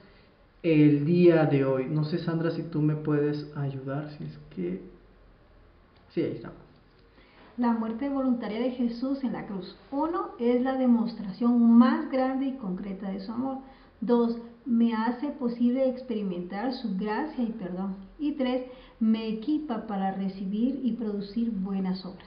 [0.64, 1.86] el día de hoy.
[1.90, 4.80] No sé, Sandra, si tú me puedes ayudar, si es que...
[6.08, 6.52] Sí, ahí está.
[7.58, 9.76] La muerte voluntaria de Jesús en la cruz.
[9.92, 13.58] Uno, es la demostración más grande y concreta de su amor.
[14.00, 17.96] Dos, me hace posible experimentar su gracia y perdón.
[18.18, 18.62] Y tres,
[18.98, 22.26] me equipa para recibir y producir buenas obras.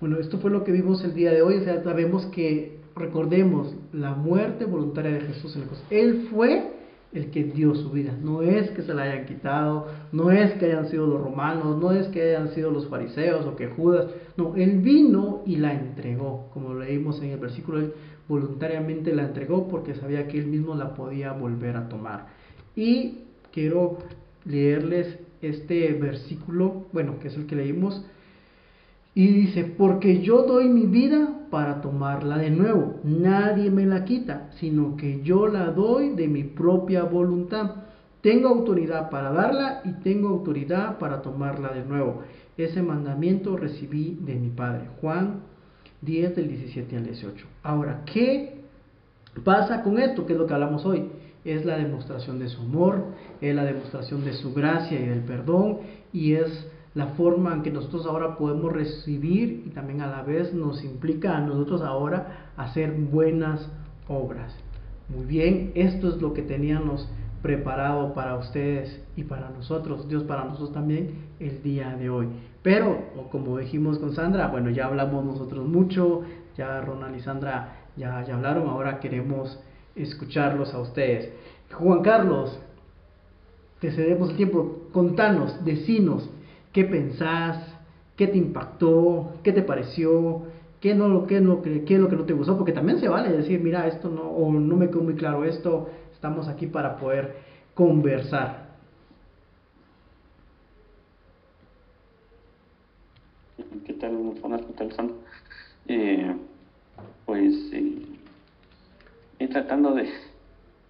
[0.00, 1.56] Bueno, esto fue lo que vimos el día de hoy.
[1.56, 5.82] O sea, sabemos que, recordemos, la muerte voluntaria de Jesús en la cruz.
[5.90, 6.81] Él fue
[7.12, 8.16] el que dio su vida.
[8.22, 11.92] No es que se la hayan quitado, no es que hayan sido los romanos, no
[11.92, 14.06] es que hayan sido los fariseos o que Judas.
[14.36, 16.48] No, él vino y la entregó.
[16.52, 17.92] Como leímos en el versículo, él
[18.28, 22.28] voluntariamente la entregó porque sabía que él mismo la podía volver a tomar.
[22.74, 23.18] Y
[23.52, 23.98] quiero
[24.44, 28.04] leerles este versículo, bueno, que es el que leímos.
[29.14, 33.00] Y dice, porque yo doy mi vida para tomarla de nuevo.
[33.04, 37.72] Nadie me la quita, sino que yo la doy de mi propia voluntad.
[38.22, 42.22] Tengo autoridad para darla y tengo autoridad para tomarla de nuevo.
[42.56, 44.88] Ese mandamiento recibí de mi Padre.
[45.00, 45.42] Juan
[46.02, 47.46] 10 del 17 al 18.
[47.62, 48.60] Ahora, ¿qué
[49.44, 50.24] pasa con esto?
[50.24, 51.10] ¿Qué es lo que hablamos hoy?
[51.44, 53.04] Es la demostración de su amor,
[53.40, 55.78] es la demostración de su gracia y del perdón
[56.12, 60.52] y es la forma en que nosotros ahora podemos recibir y también a la vez
[60.52, 63.70] nos implica a nosotros ahora hacer buenas
[64.08, 64.54] obras.
[65.08, 67.08] Muy bien, esto es lo que teníamos
[67.42, 72.28] preparado para ustedes y para nosotros, Dios para nosotros también el día de hoy.
[72.62, 76.22] Pero, como dijimos con Sandra, bueno, ya hablamos nosotros mucho,
[76.56, 79.58] ya Ronald y Sandra ya, ya hablaron, ahora queremos
[79.96, 81.32] escucharlos a ustedes.
[81.72, 82.58] Juan Carlos,
[83.80, 86.30] te cedemos el tiempo, contanos, decinos,
[86.72, 87.76] qué pensás,
[88.16, 90.42] qué te impactó, qué te pareció,
[90.80, 93.30] qué, no, qué, no, qué, es lo que no te gustó, porque también se vale
[93.30, 97.36] decir, mira, esto no, o no me quedó muy claro esto, estamos aquí para poder
[97.74, 98.72] conversar.
[103.86, 104.16] ¿Qué tal?
[104.16, 105.12] Buenas, ¿qué tal, Sam?
[105.88, 106.34] Eh,
[107.26, 110.08] pues, eh, tratando de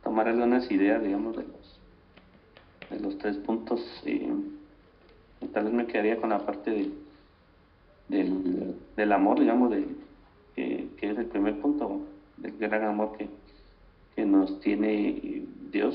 [0.05, 1.80] tomar algunas ideas, digamos, de los,
[2.91, 3.80] de los tres puntos.
[4.05, 4.30] Eh,
[5.62, 6.90] tal vez me quedaría con la parte de,
[8.08, 9.86] del, del amor, digamos, de,
[10.56, 12.00] que, es el primer punto,
[12.36, 13.28] del gran amor que,
[14.16, 15.94] que nos tiene Dios,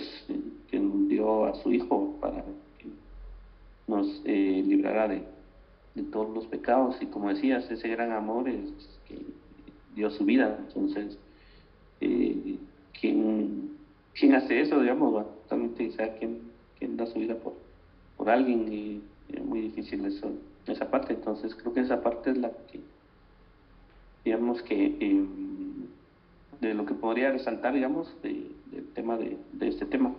[0.70, 2.46] que nos dio a su Hijo para
[2.78, 2.88] que
[3.88, 5.24] nos eh, librara de,
[5.96, 6.96] de todos los pecados.
[7.02, 8.72] Y como decías, ese gran amor es
[9.06, 9.18] que
[9.96, 10.58] dio su vida.
[10.66, 11.18] Entonces,
[12.00, 12.58] eh,
[13.00, 13.72] ¿quién,
[14.18, 15.26] ¿quién, hace eso, digamos?
[15.44, 16.40] Totalmente, ¿quién,
[16.80, 17.54] quién da su vida por,
[18.16, 18.72] por alguien?
[18.72, 19.02] Y,
[19.46, 20.32] muy difícil eso,
[20.68, 21.14] esa parte.
[21.14, 22.80] Entonces creo que esa parte es la que,
[24.26, 25.88] digamos que, em,
[26.62, 30.14] de lo que podría resaltar, digamos, de, del tema de, este tema.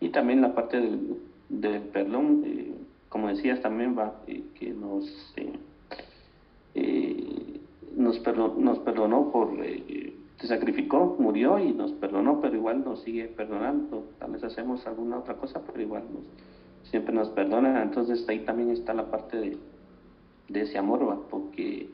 [0.00, 1.16] Y también la parte del,
[1.48, 2.74] del perdón, eh,
[3.08, 5.34] como decías también, va, eh, que nos,
[6.74, 7.60] eh,
[7.96, 9.56] nos, perdonó, nos perdonó por,
[10.38, 14.04] se sacrificó, murió y nos perdonó, pero igual nos sigue perdonando.
[14.18, 16.24] Tal vez hacemos alguna otra cosa, pero igual nos
[16.90, 17.82] siempre nos perdona.
[17.82, 19.58] Entonces ahí también está la parte de,
[20.48, 21.18] de ese amor, ¿va?
[21.30, 21.88] porque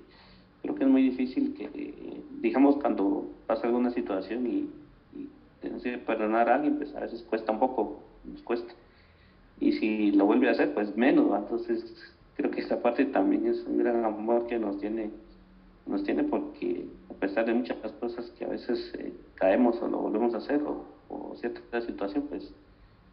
[0.63, 4.71] creo que es muy difícil que, digamos, cuando pasa alguna situación y,
[5.15, 5.29] y
[5.61, 8.73] que perdonar a alguien, pues a veces cuesta un poco, nos cuesta.
[9.61, 11.37] Y si lo vuelve a hacer, pues menos.
[11.37, 11.95] Entonces
[12.37, 15.11] creo que esa parte también es un gran amor que nos tiene,
[15.87, 16.87] nos tiene porque
[17.23, 20.85] pesar de muchas cosas que a veces eh, caemos o lo volvemos a hacer o,
[21.09, 22.53] o cierta situación, pues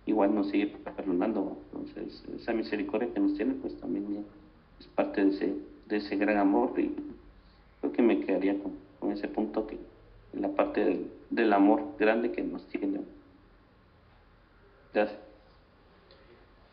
[0.06, 1.58] igual nos sigue perdonando.
[1.72, 4.26] Entonces, esa misericordia que nos tiene, pues también
[4.80, 5.54] es parte de ese,
[5.88, 6.96] de ese gran amor y
[7.80, 9.78] creo que me quedaría con, ese punto que
[10.34, 13.00] la parte del, del amor grande que nos tiene.
[14.94, 15.20] Gracias.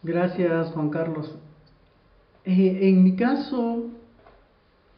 [0.02, 1.34] Gracias, Juan Carlos.
[2.44, 3.86] Eh, en mi caso,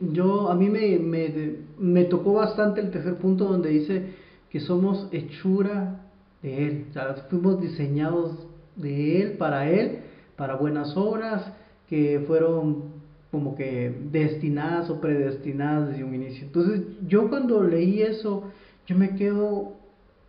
[0.01, 4.15] yo a mí me, me, me, tocó bastante el tercer punto donde dice
[4.51, 6.08] que somos hechura
[6.43, 6.87] de Él.
[6.91, 9.99] O sea, fuimos diseñados de Él, para Él,
[10.37, 11.53] para buenas obras
[11.89, 12.99] que fueron
[13.31, 16.47] como que destinadas o predestinadas desde un inicio.
[16.47, 18.45] Entonces, yo cuando leí eso,
[18.87, 19.73] yo me quedo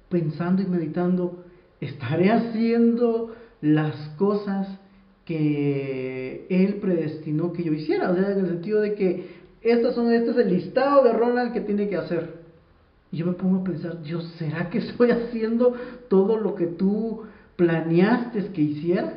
[0.09, 1.45] pensando y meditando,
[1.79, 4.67] ¿estaré haciendo las cosas
[5.25, 8.11] que Él predestinó que yo hiciera?
[8.11, 11.53] O sea, en el sentido de que estas son, este es el listado de Ronald
[11.53, 12.38] que tiene que hacer.
[13.11, 15.73] Y yo me pongo a pensar, Dios, ¿será que estoy haciendo
[16.09, 17.23] todo lo que tú
[17.55, 19.13] planeaste que hiciera?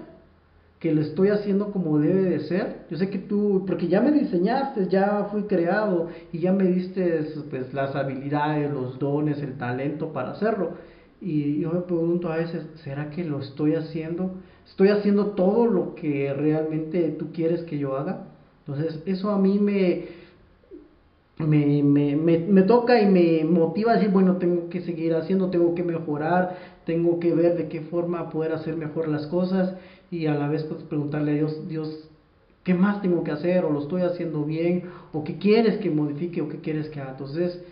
[0.78, 2.86] Que lo estoy haciendo como debe de ser.
[2.90, 7.24] Yo sé que tú, porque ya me diseñaste, ya fui creado y ya me diste
[7.50, 10.70] pues, las habilidades, los dones, el talento para hacerlo.
[11.20, 14.32] Y yo me pregunto a veces, ¿será que lo estoy haciendo?
[14.66, 18.24] ¿Estoy haciendo todo lo que realmente tú quieres que yo haga?
[18.66, 20.06] Entonces, eso a mí me,
[21.42, 25.74] me, me, me, toca y me motiva a decir, bueno, tengo que seguir haciendo, tengo
[25.74, 29.74] que mejorar, tengo que ver de qué forma poder hacer mejor las cosas
[30.10, 32.08] y a la vez pues preguntarle a Dios, Dios,
[32.64, 33.64] ¿qué más tengo que hacer?
[33.64, 34.84] ¿O lo estoy haciendo bien?
[35.12, 36.42] ¿O qué quieres que modifique?
[36.42, 37.12] ¿O qué quieres que haga?
[37.12, 37.64] Entonces,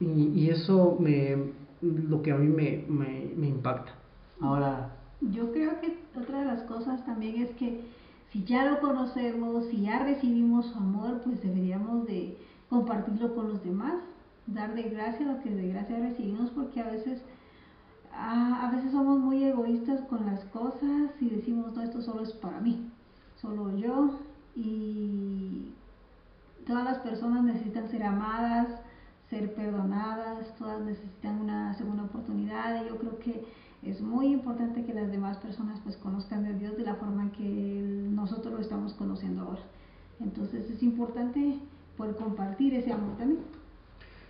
[0.00, 1.36] y, y eso me,
[1.82, 3.92] lo que a mí me, me, me impacta.
[4.40, 4.96] Ahora...
[5.20, 7.80] Yo creo que otra de las cosas también es que
[8.30, 12.36] si ya lo conocemos, si ya recibimos su amor, pues deberíamos de
[12.74, 14.02] compartirlo con los demás,
[14.48, 17.22] dar de gracia lo que de gracia recibimos, porque a veces,
[18.12, 22.58] a, veces somos muy egoístas con las cosas y decimos, no, esto solo es para
[22.58, 22.90] mí,
[23.40, 24.18] solo yo,
[24.56, 25.70] y
[26.66, 28.66] todas las personas necesitan ser amadas,
[29.30, 33.46] ser perdonadas, todas necesitan una segunda oportunidad y yo creo que
[33.84, 38.08] es muy importante que las demás personas pues conozcan de Dios de la forma que
[38.10, 39.62] nosotros lo estamos conociendo ahora.
[40.18, 41.60] Entonces es importante
[41.96, 43.40] por compartir ese amor también.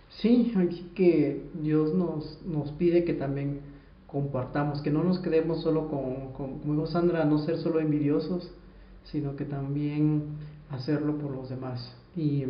[0.09, 3.61] Sí, así que Dios nos, nos pide que también
[4.07, 8.51] compartamos, que no nos quedemos solo con, con, como dijo Sandra, no ser solo envidiosos,
[9.03, 10.23] sino que también
[10.69, 11.95] hacerlo por los demás.
[12.15, 12.45] Y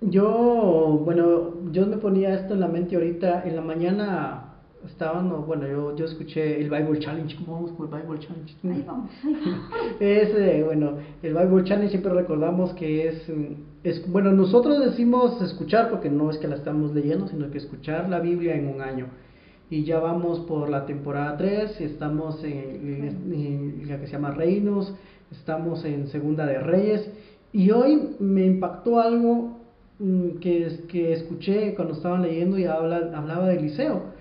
[0.00, 4.47] yo, bueno, yo me ponía esto en la mente ahorita, en la mañana
[4.86, 8.54] estaban, bueno, yo, yo escuché el Bible Challenge, ¿cómo vamos con el Bible Challenge?
[8.64, 9.70] Ahí vamos, ahí vamos.
[10.00, 13.22] es, eh, bueno, el Bible Challenge siempre recordamos que es,
[13.82, 18.08] es, bueno, nosotros decimos escuchar porque no es que la estamos leyendo, sino que escuchar
[18.08, 19.06] la Biblia en un año.
[19.70, 24.94] Y ya vamos por la temporada 3, estamos en, en la que se llama Reinos,
[25.30, 27.10] estamos en Segunda de Reyes,
[27.52, 29.58] y hoy me impactó algo
[29.98, 34.17] mm, que, que escuché cuando estaban leyendo y habla, hablaba de Eliseo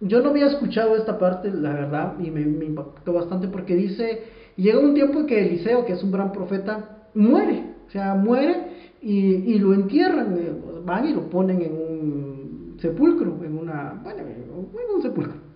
[0.00, 4.22] yo no había escuchado esta parte, la verdad, y me, impactó bastante porque dice,
[4.56, 8.68] llega un tiempo que Eliseo, que es un gran profeta, muere, o sea, muere
[9.02, 10.52] y, y lo entierran, eh,
[10.84, 15.48] van y lo ponen en un sepulcro, en una, bueno, en un sepulcro.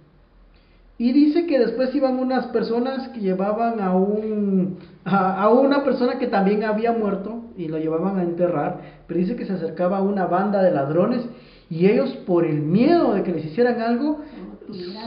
[0.98, 6.18] Y dice que después iban unas personas que llevaban a, un, a, a, una persona
[6.18, 10.26] que también había muerto y lo llevaban a enterrar, pero dice que se acercaba una
[10.26, 11.22] banda de ladrones
[11.72, 14.18] y ellos por el miedo de que les hicieran algo,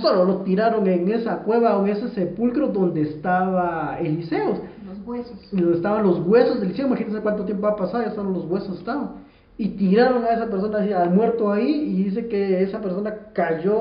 [0.01, 4.61] solo lo tiraron en esa cueva o en ese sepulcro donde estaba Eliseo.
[4.83, 5.37] Los huesos.
[5.51, 8.79] Donde estaban los huesos de Eliseo, imagínense cuánto tiempo ha pasado, ya estaban los huesos
[8.79, 9.11] estaban.
[9.59, 13.75] Y tiraron a esa persona al muerto ahí, y dice que esa persona cayó,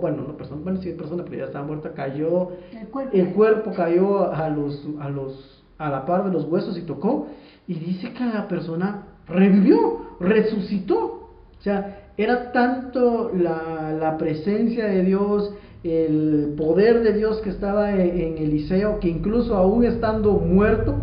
[0.00, 2.50] bueno, no persona, bueno, sí persona, pero ya estaba muerta, cayó,
[2.80, 6.78] el cuerpo, el cuerpo cayó a los, a los, a la par de los huesos
[6.78, 7.26] y tocó,
[7.66, 11.18] y dice que la persona revivió, resucitó.
[11.58, 17.92] O sea, era tanto la, la, presencia de Dios, el poder de Dios que estaba
[17.92, 20.96] en, Eliseo, que incluso aún estando muerto,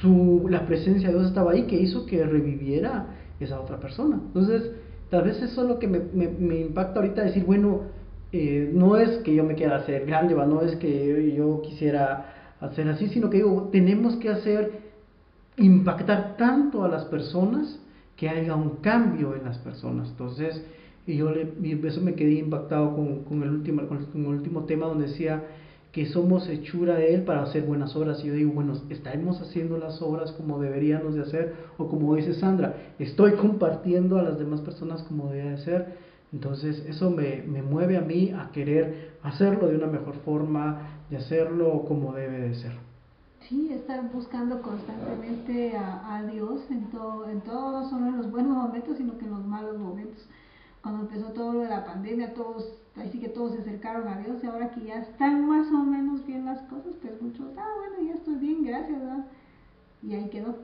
[0.00, 3.06] su, la presencia de Dios estaba ahí, que hizo que reviviera
[3.40, 4.20] esa otra persona.
[4.26, 4.70] Entonces,
[5.10, 7.82] tal vez eso es lo que me, me, impacta ahorita, decir, bueno,
[8.32, 12.88] eh, no es que yo me quiera hacer grande, no es que yo quisiera hacer
[12.88, 14.72] así, sino que digo, tenemos que hacer,
[15.56, 17.80] impactar tanto a las personas,
[18.32, 20.10] que un cambio en las personas.
[20.10, 20.64] Entonces,
[21.06, 21.52] y yo le,
[21.86, 25.42] eso me quedé impactado con, el último, con el último tema donde decía
[25.92, 28.24] que somos hechura de Él para hacer buenas obras.
[28.24, 31.54] Y yo digo, bueno, ¿estaremos haciendo las obras como deberíamos de hacer?
[31.78, 35.86] O como dice Sandra, ¿estoy compartiendo a las demás personas como debería de ser?
[36.32, 41.18] Entonces eso me, me mueve a mí a querer hacerlo de una mejor forma, de
[41.18, 42.93] hacerlo como debe de ser.
[43.48, 48.30] Sí, estar buscando constantemente a, a Dios en todo, en todo, no solo en los
[48.30, 50.24] buenos momentos, sino que en los malos momentos.
[50.82, 54.18] Cuando empezó todo lo de la pandemia, todos, ahí sí que todos se acercaron a
[54.18, 57.68] Dios y ahora que ya están más o menos bien las cosas, pues muchos, ah,
[57.78, 59.26] bueno, ya estoy bien, gracias, ¿verdad?
[60.02, 60.56] Y ahí quedó.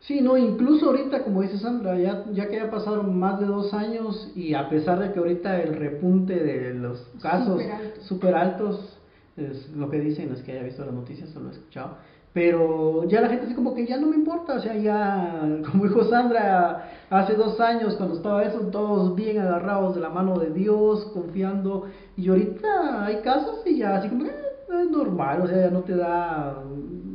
[0.00, 3.72] Sí, no, incluso ahorita, como dice Sandra, ya, ya que ya pasaron más de dos
[3.74, 7.60] años y a pesar de que ahorita el repunte de los casos
[8.02, 9.00] súper altos
[9.36, 11.96] es lo que dicen, no es que haya visto las noticias, solo he escuchado.
[12.32, 15.84] Pero ya la gente así como que ya no me importa, o sea, ya, como
[15.84, 20.50] dijo Sandra, hace dos años cuando estaba eso, todos bien agarrados de la mano de
[20.50, 24.34] Dios, confiando, y ahorita hay casos y ya así como eh,
[24.68, 26.60] es normal, o sea, ya no te da,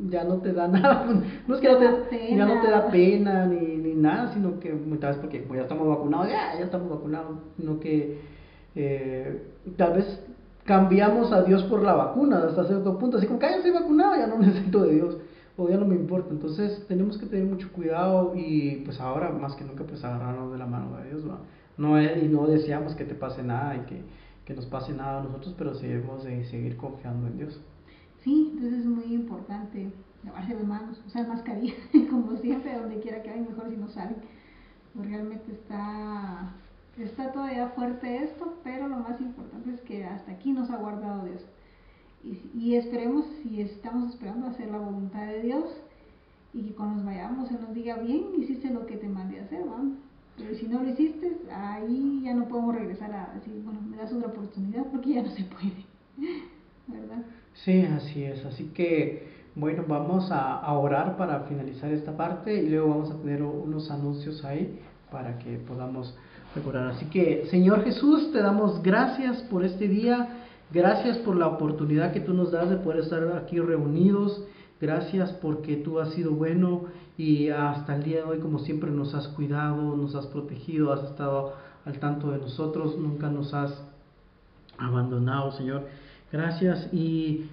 [0.07, 1.05] ya no te da nada,
[1.47, 4.69] no es que no te, ya no te da pena ni, ni nada, sino que
[4.69, 8.21] tal vez porque pues, ya estamos vacunados, ya, ya estamos vacunados, sino que
[8.75, 9.43] eh,
[9.75, 10.21] tal vez
[10.69, 14.15] cambiamos a Dios por la vacuna hasta cierto punto, así como que ya estoy vacunado,
[14.15, 15.17] ya no necesito de Dios,
[15.57, 16.29] o ya no me importa.
[16.29, 20.59] Entonces tenemos que tener mucho cuidado y pues ahora más que nunca pues agarrarnos de
[20.59, 21.23] la mano de Dios,
[21.75, 24.03] No, y no deseamos que te pase nada y que,
[24.45, 27.59] que nos pase nada a nosotros, pero debemos de seguir confiando en Dios.
[28.23, 29.91] Sí, entonces es muy importante
[30.23, 31.73] lavarse las manos, usar mascarilla,
[32.11, 34.17] como siempre, donde quiera que vayan, mejor si no salen.
[34.93, 36.53] Realmente está
[36.99, 41.25] Está todavía fuerte esto, pero lo más importante es que hasta aquí nos ha guardado
[41.25, 41.45] Dios.
[42.53, 45.65] Y, esperemos, si estamos esperando hacer la voluntad de Dios,
[46.53, 49.65] y que cuando nos vayamos se nos diga, bien, hiciste lo que te mandé hacer,
[49.65, 49.93] ¿no?
[50.37, 54.11] Pero si no lo hiciste, ahí ya no podemos regresar a decir, bueno, me das
[54.11, 55.85] otra oportunidad porque ya no se puede,
[56.87, 57.23] ¿verdad?
[57.53, 58.43] Sí, así es.
[58.45, 63.41] Así que, bueno, vamos a orar para finalizar esta parte y luego vamos a tener
[63.43, 64.79] unos anuncios ahí
[65.11, 66.17] para que podamos
[66.55, 72.21] Así que, Señor Jesús, te damos gracias por este día, gracias por la oportunidad que
[72.21, 74.43] tú nos das de poder estar aquí reunidos,
[74.81, 76.85] gracias porque tú has sido bueno
[77.17, 81.03] y hasta el día de hoy, como siempre, nos has cuidado, nos has protegido, has
[81.03, 81.53] estado
[81.85, 83.71] al tanto de nosotros, nunca nos has
[84.79, 85.83] abandonado, Señor.
[86.31, 87.45] Gracias y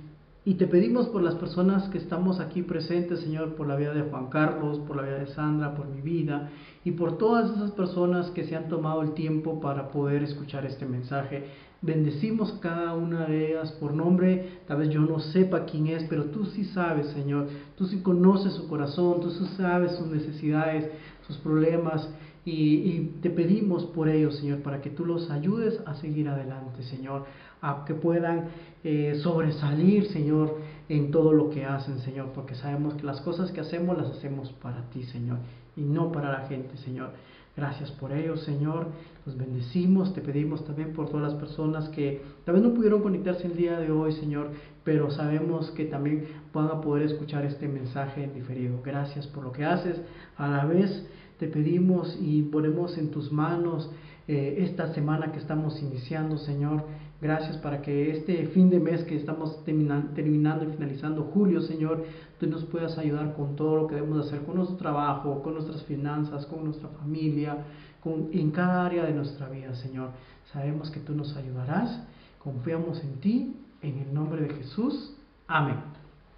[0.46, 4.02] y te pedimos por las personas que estamos aquí presentes, Señor, por la vida de
[4.02, 6.50] Juan Carlos, por la vida de Sandra, por mi vida
[6.84, 10.86] y por todas esas personas que se han tomado el tiempo para poder escuchar este
[10.86, 11.46] mensaje.
[11.82, 14.60] Bendecimos cada una de ellas por nombre.
[14.68, 17.48] Tal vez yo no sepa quién es, pero tú sí sabes, Señor.
[17.74, 20.88] Tú sí conoces su corazón, tú sí sabes sus necesidades,
[21.26, 22.08] sus problemas.
[22.46, 27.24] Y, te pedimos por ellos, Señor, para que tú los ayudes a seguir adelante, Señor,
[27.60, 28.44] a que puedan
[28.84, 30.56] eh, sobresalir, Señor,
[30.88, 34.52] en todo lo que hacen, Señor, porque sabemos que las cosas que hacemos las hacemos
[34.52, 35.38] para ti, Señor,
[35.76, 37.10] y no para la gente, Señor.
[37.56, 38.88] Gracias por ello, Señor.
[39.24, 40.12] Los bendecimos.
[40.14, 43.90] Te pedimos también por todas las personas que también no pudieron conectarse el día de
[43.90, 44.50] hoy, Señor,
[44.84, 48.80] pero sabemos que también van a poder escuchar este mensaje en diferido.
[48.84, 50.00] Gracias por lo que haces.
[50.36, 51.06] A la vez
[51.38, 53.90] te pedimos y ponemos en tus manos
[54.28, 56.84] eh, esta semana que estamos iniciando, Señor.
[57.20, 62.04] Gracias para que este fin de mes que estamos terminando y finalizando julio, Señor,
[62.38, 65.82] tú nos puedas ayudar con todo lo que debemos hacer, con nuestro trabajo, con nuestras
[65.84, 67.64] finanzas, con nuestra familia,
[68.02, 70.10] con, en cada área de nuestra vida, Señor.
[70.52, 72.02] Sabemos que tú nos ayudarás,
[72.38, 75.14] confiamos en ti, en el nombre de Jesús.
[75.46, 75.76] Amén.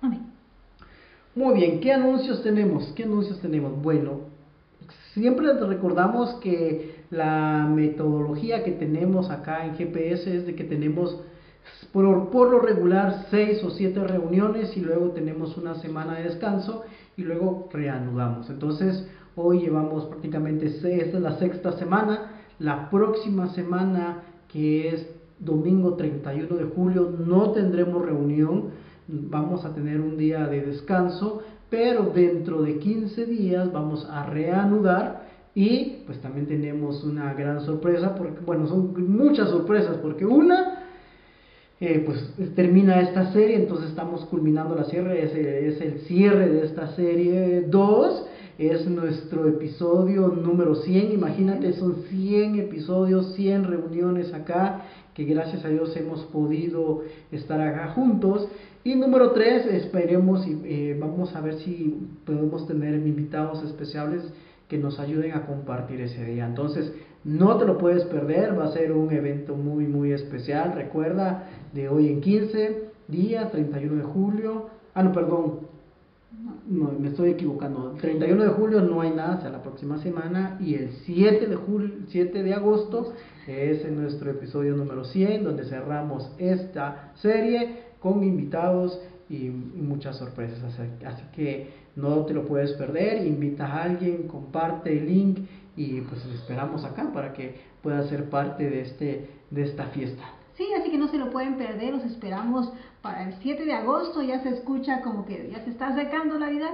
[0.01, 0.27] Amén.
[1.35, 2.93] Muy bien, ¿qué anuncios tenemos?
[2.95, 3.83] ¿Qué anuncios tenemos?
[3.83, 4.28] Bueno,
[5.15, 11.21] siempre recordamos que la metodología que tenemos acá en GPS es de que tenemos
[11.93, 16.85] por, lo regular seis o siete reuniones y luego tenemos una semana de descanso
[17.17, 18.51] y luego reanudamos.
[18.51, 25.95] Entonces hoy llevamos prácticamente, esta es la sexta semana, la próxima semana que es domingo
[25.95, 28.71] 31 de julio no tendremos reunión,
[29.07, 35.29] vamos a tener un día de descanso, pero dentro de 15 días vamos a reanudar
[35.55, 40.85] y pues también tenemos una gran sorpresa, porque bueno, son muchas sorpresas, porque una,
[41.81, 46.65] eh, pues termina esta serie, entonces estamos culminando la serie, es, es el cierre de
[46.65, 47.63] esta serie.
[47.63, 48.25] Dos,
[48.59, 54.83] es nuestro episodio número 100, imagínate, son 100 episodios, 100 reuniones acá,
[55.15, 58.49] que gracias a Dios hemos podido estar acá juntos.
[58.85, 64.23] Y número 3, esperemos y eh, vamos a ver si podemos tener invitados especiales
[64.69, 66.47] que nos ayuden a compartir ese día.
[66.47, 66.93] Entonces,
[67.25, 70.73] no te lo puedes perder, va a ser un evento muy, muy especial.
[70.75, 74.67] Recuerda, de hoy en 15, día, 31 de julio.
[74.95, 75.61] Ah, no, perdón.
[76.69, 77.97] No, me estoy equivocando.
[78.01, 81.91] 31 de julio no hay nada hasta la próxima semana y el 7 de, julio,
[82.09, 83.13] 7 de agosto
[83.47, 90.63] es nuestro episodio número 100 donde cerramos esta serie con invitados y, muchas sorpresas.
[90.63, 95.39] Así, que no te lo puedes perder, invita a alguien, comparte el link
[95.77, 100.25] y pues esperamos acá para que pueda ser parte de, este, de esta fiesta.
[100.57, 104.23] Sí, así que no se lo pueden perder, los esperamos para el 7 de agosto,
[104.23, 106.71] ya se escucha como que ya se está acercando la vida,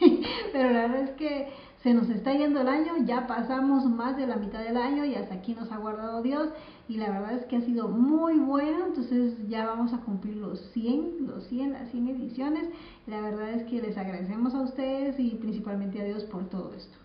[0.52, 1.48] pero la verdad es que
[1.82, 5.16] se nos está yendo el año, ya pasamos más de la mitad del año y
[5.16, 6.48] hasta aquí nos ha guardado Dios
[6.88, 10.60] y la verdad es que ha sido muy bueno, entonces ya vamos a cumplir los
[10.72, 12.68] 100, los 100, las 100 ediciones,
[13.08, 16.96] la verdad es que les agradecemos a ustedes y principalmente a Dios por todo esto.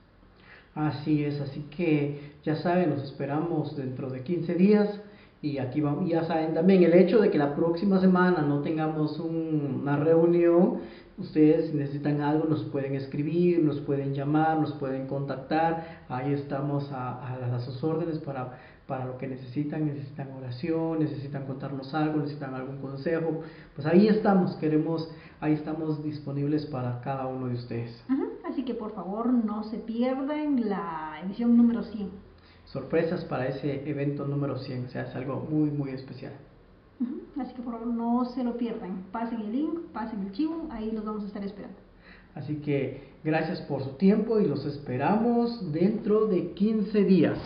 [0.76, 5.02] Así es, así que ya saben, nos esperamos dentro de 15 días
[5.42, 9.20] y aquí vamos, ya saben también el hecho de que la próxima semana no tengamos
[9.20, 10.82] una reunión,
[11.18, 16.92] ustedes si necesitan algo nos pueden escribir, nos pueden llamar, nos pueden contactar, ahí estamos
[16.92, 18.58] a, a, sus órdenes para,
[18.88, 23.42] para lo que necesitan, necesitan oración, necesitan contarnos algo, necesitan algún consejo,
[23.76, 25.10] pues ahí estamos, queremos,
[25.40, 28.04] ahí estamos disponibles para cada uno de ustedes.
[28.46, 32.28] Así que por favor no se pierdan la edición número 100
[32.68, 34.86] sorpresas para ese evento número 100.
[34.86, 36.34] O sea, es algo muy, muy especial.
[37.40, 39.04] Así que por favor no se lo pierdan.
[39.12, 41.78] Pasen el link, pasen el chivo, ahí los vamos a estar esperando.
[42.34, 47.38] Así que gracias por su tiempo y los esperamos dentro de 15 días.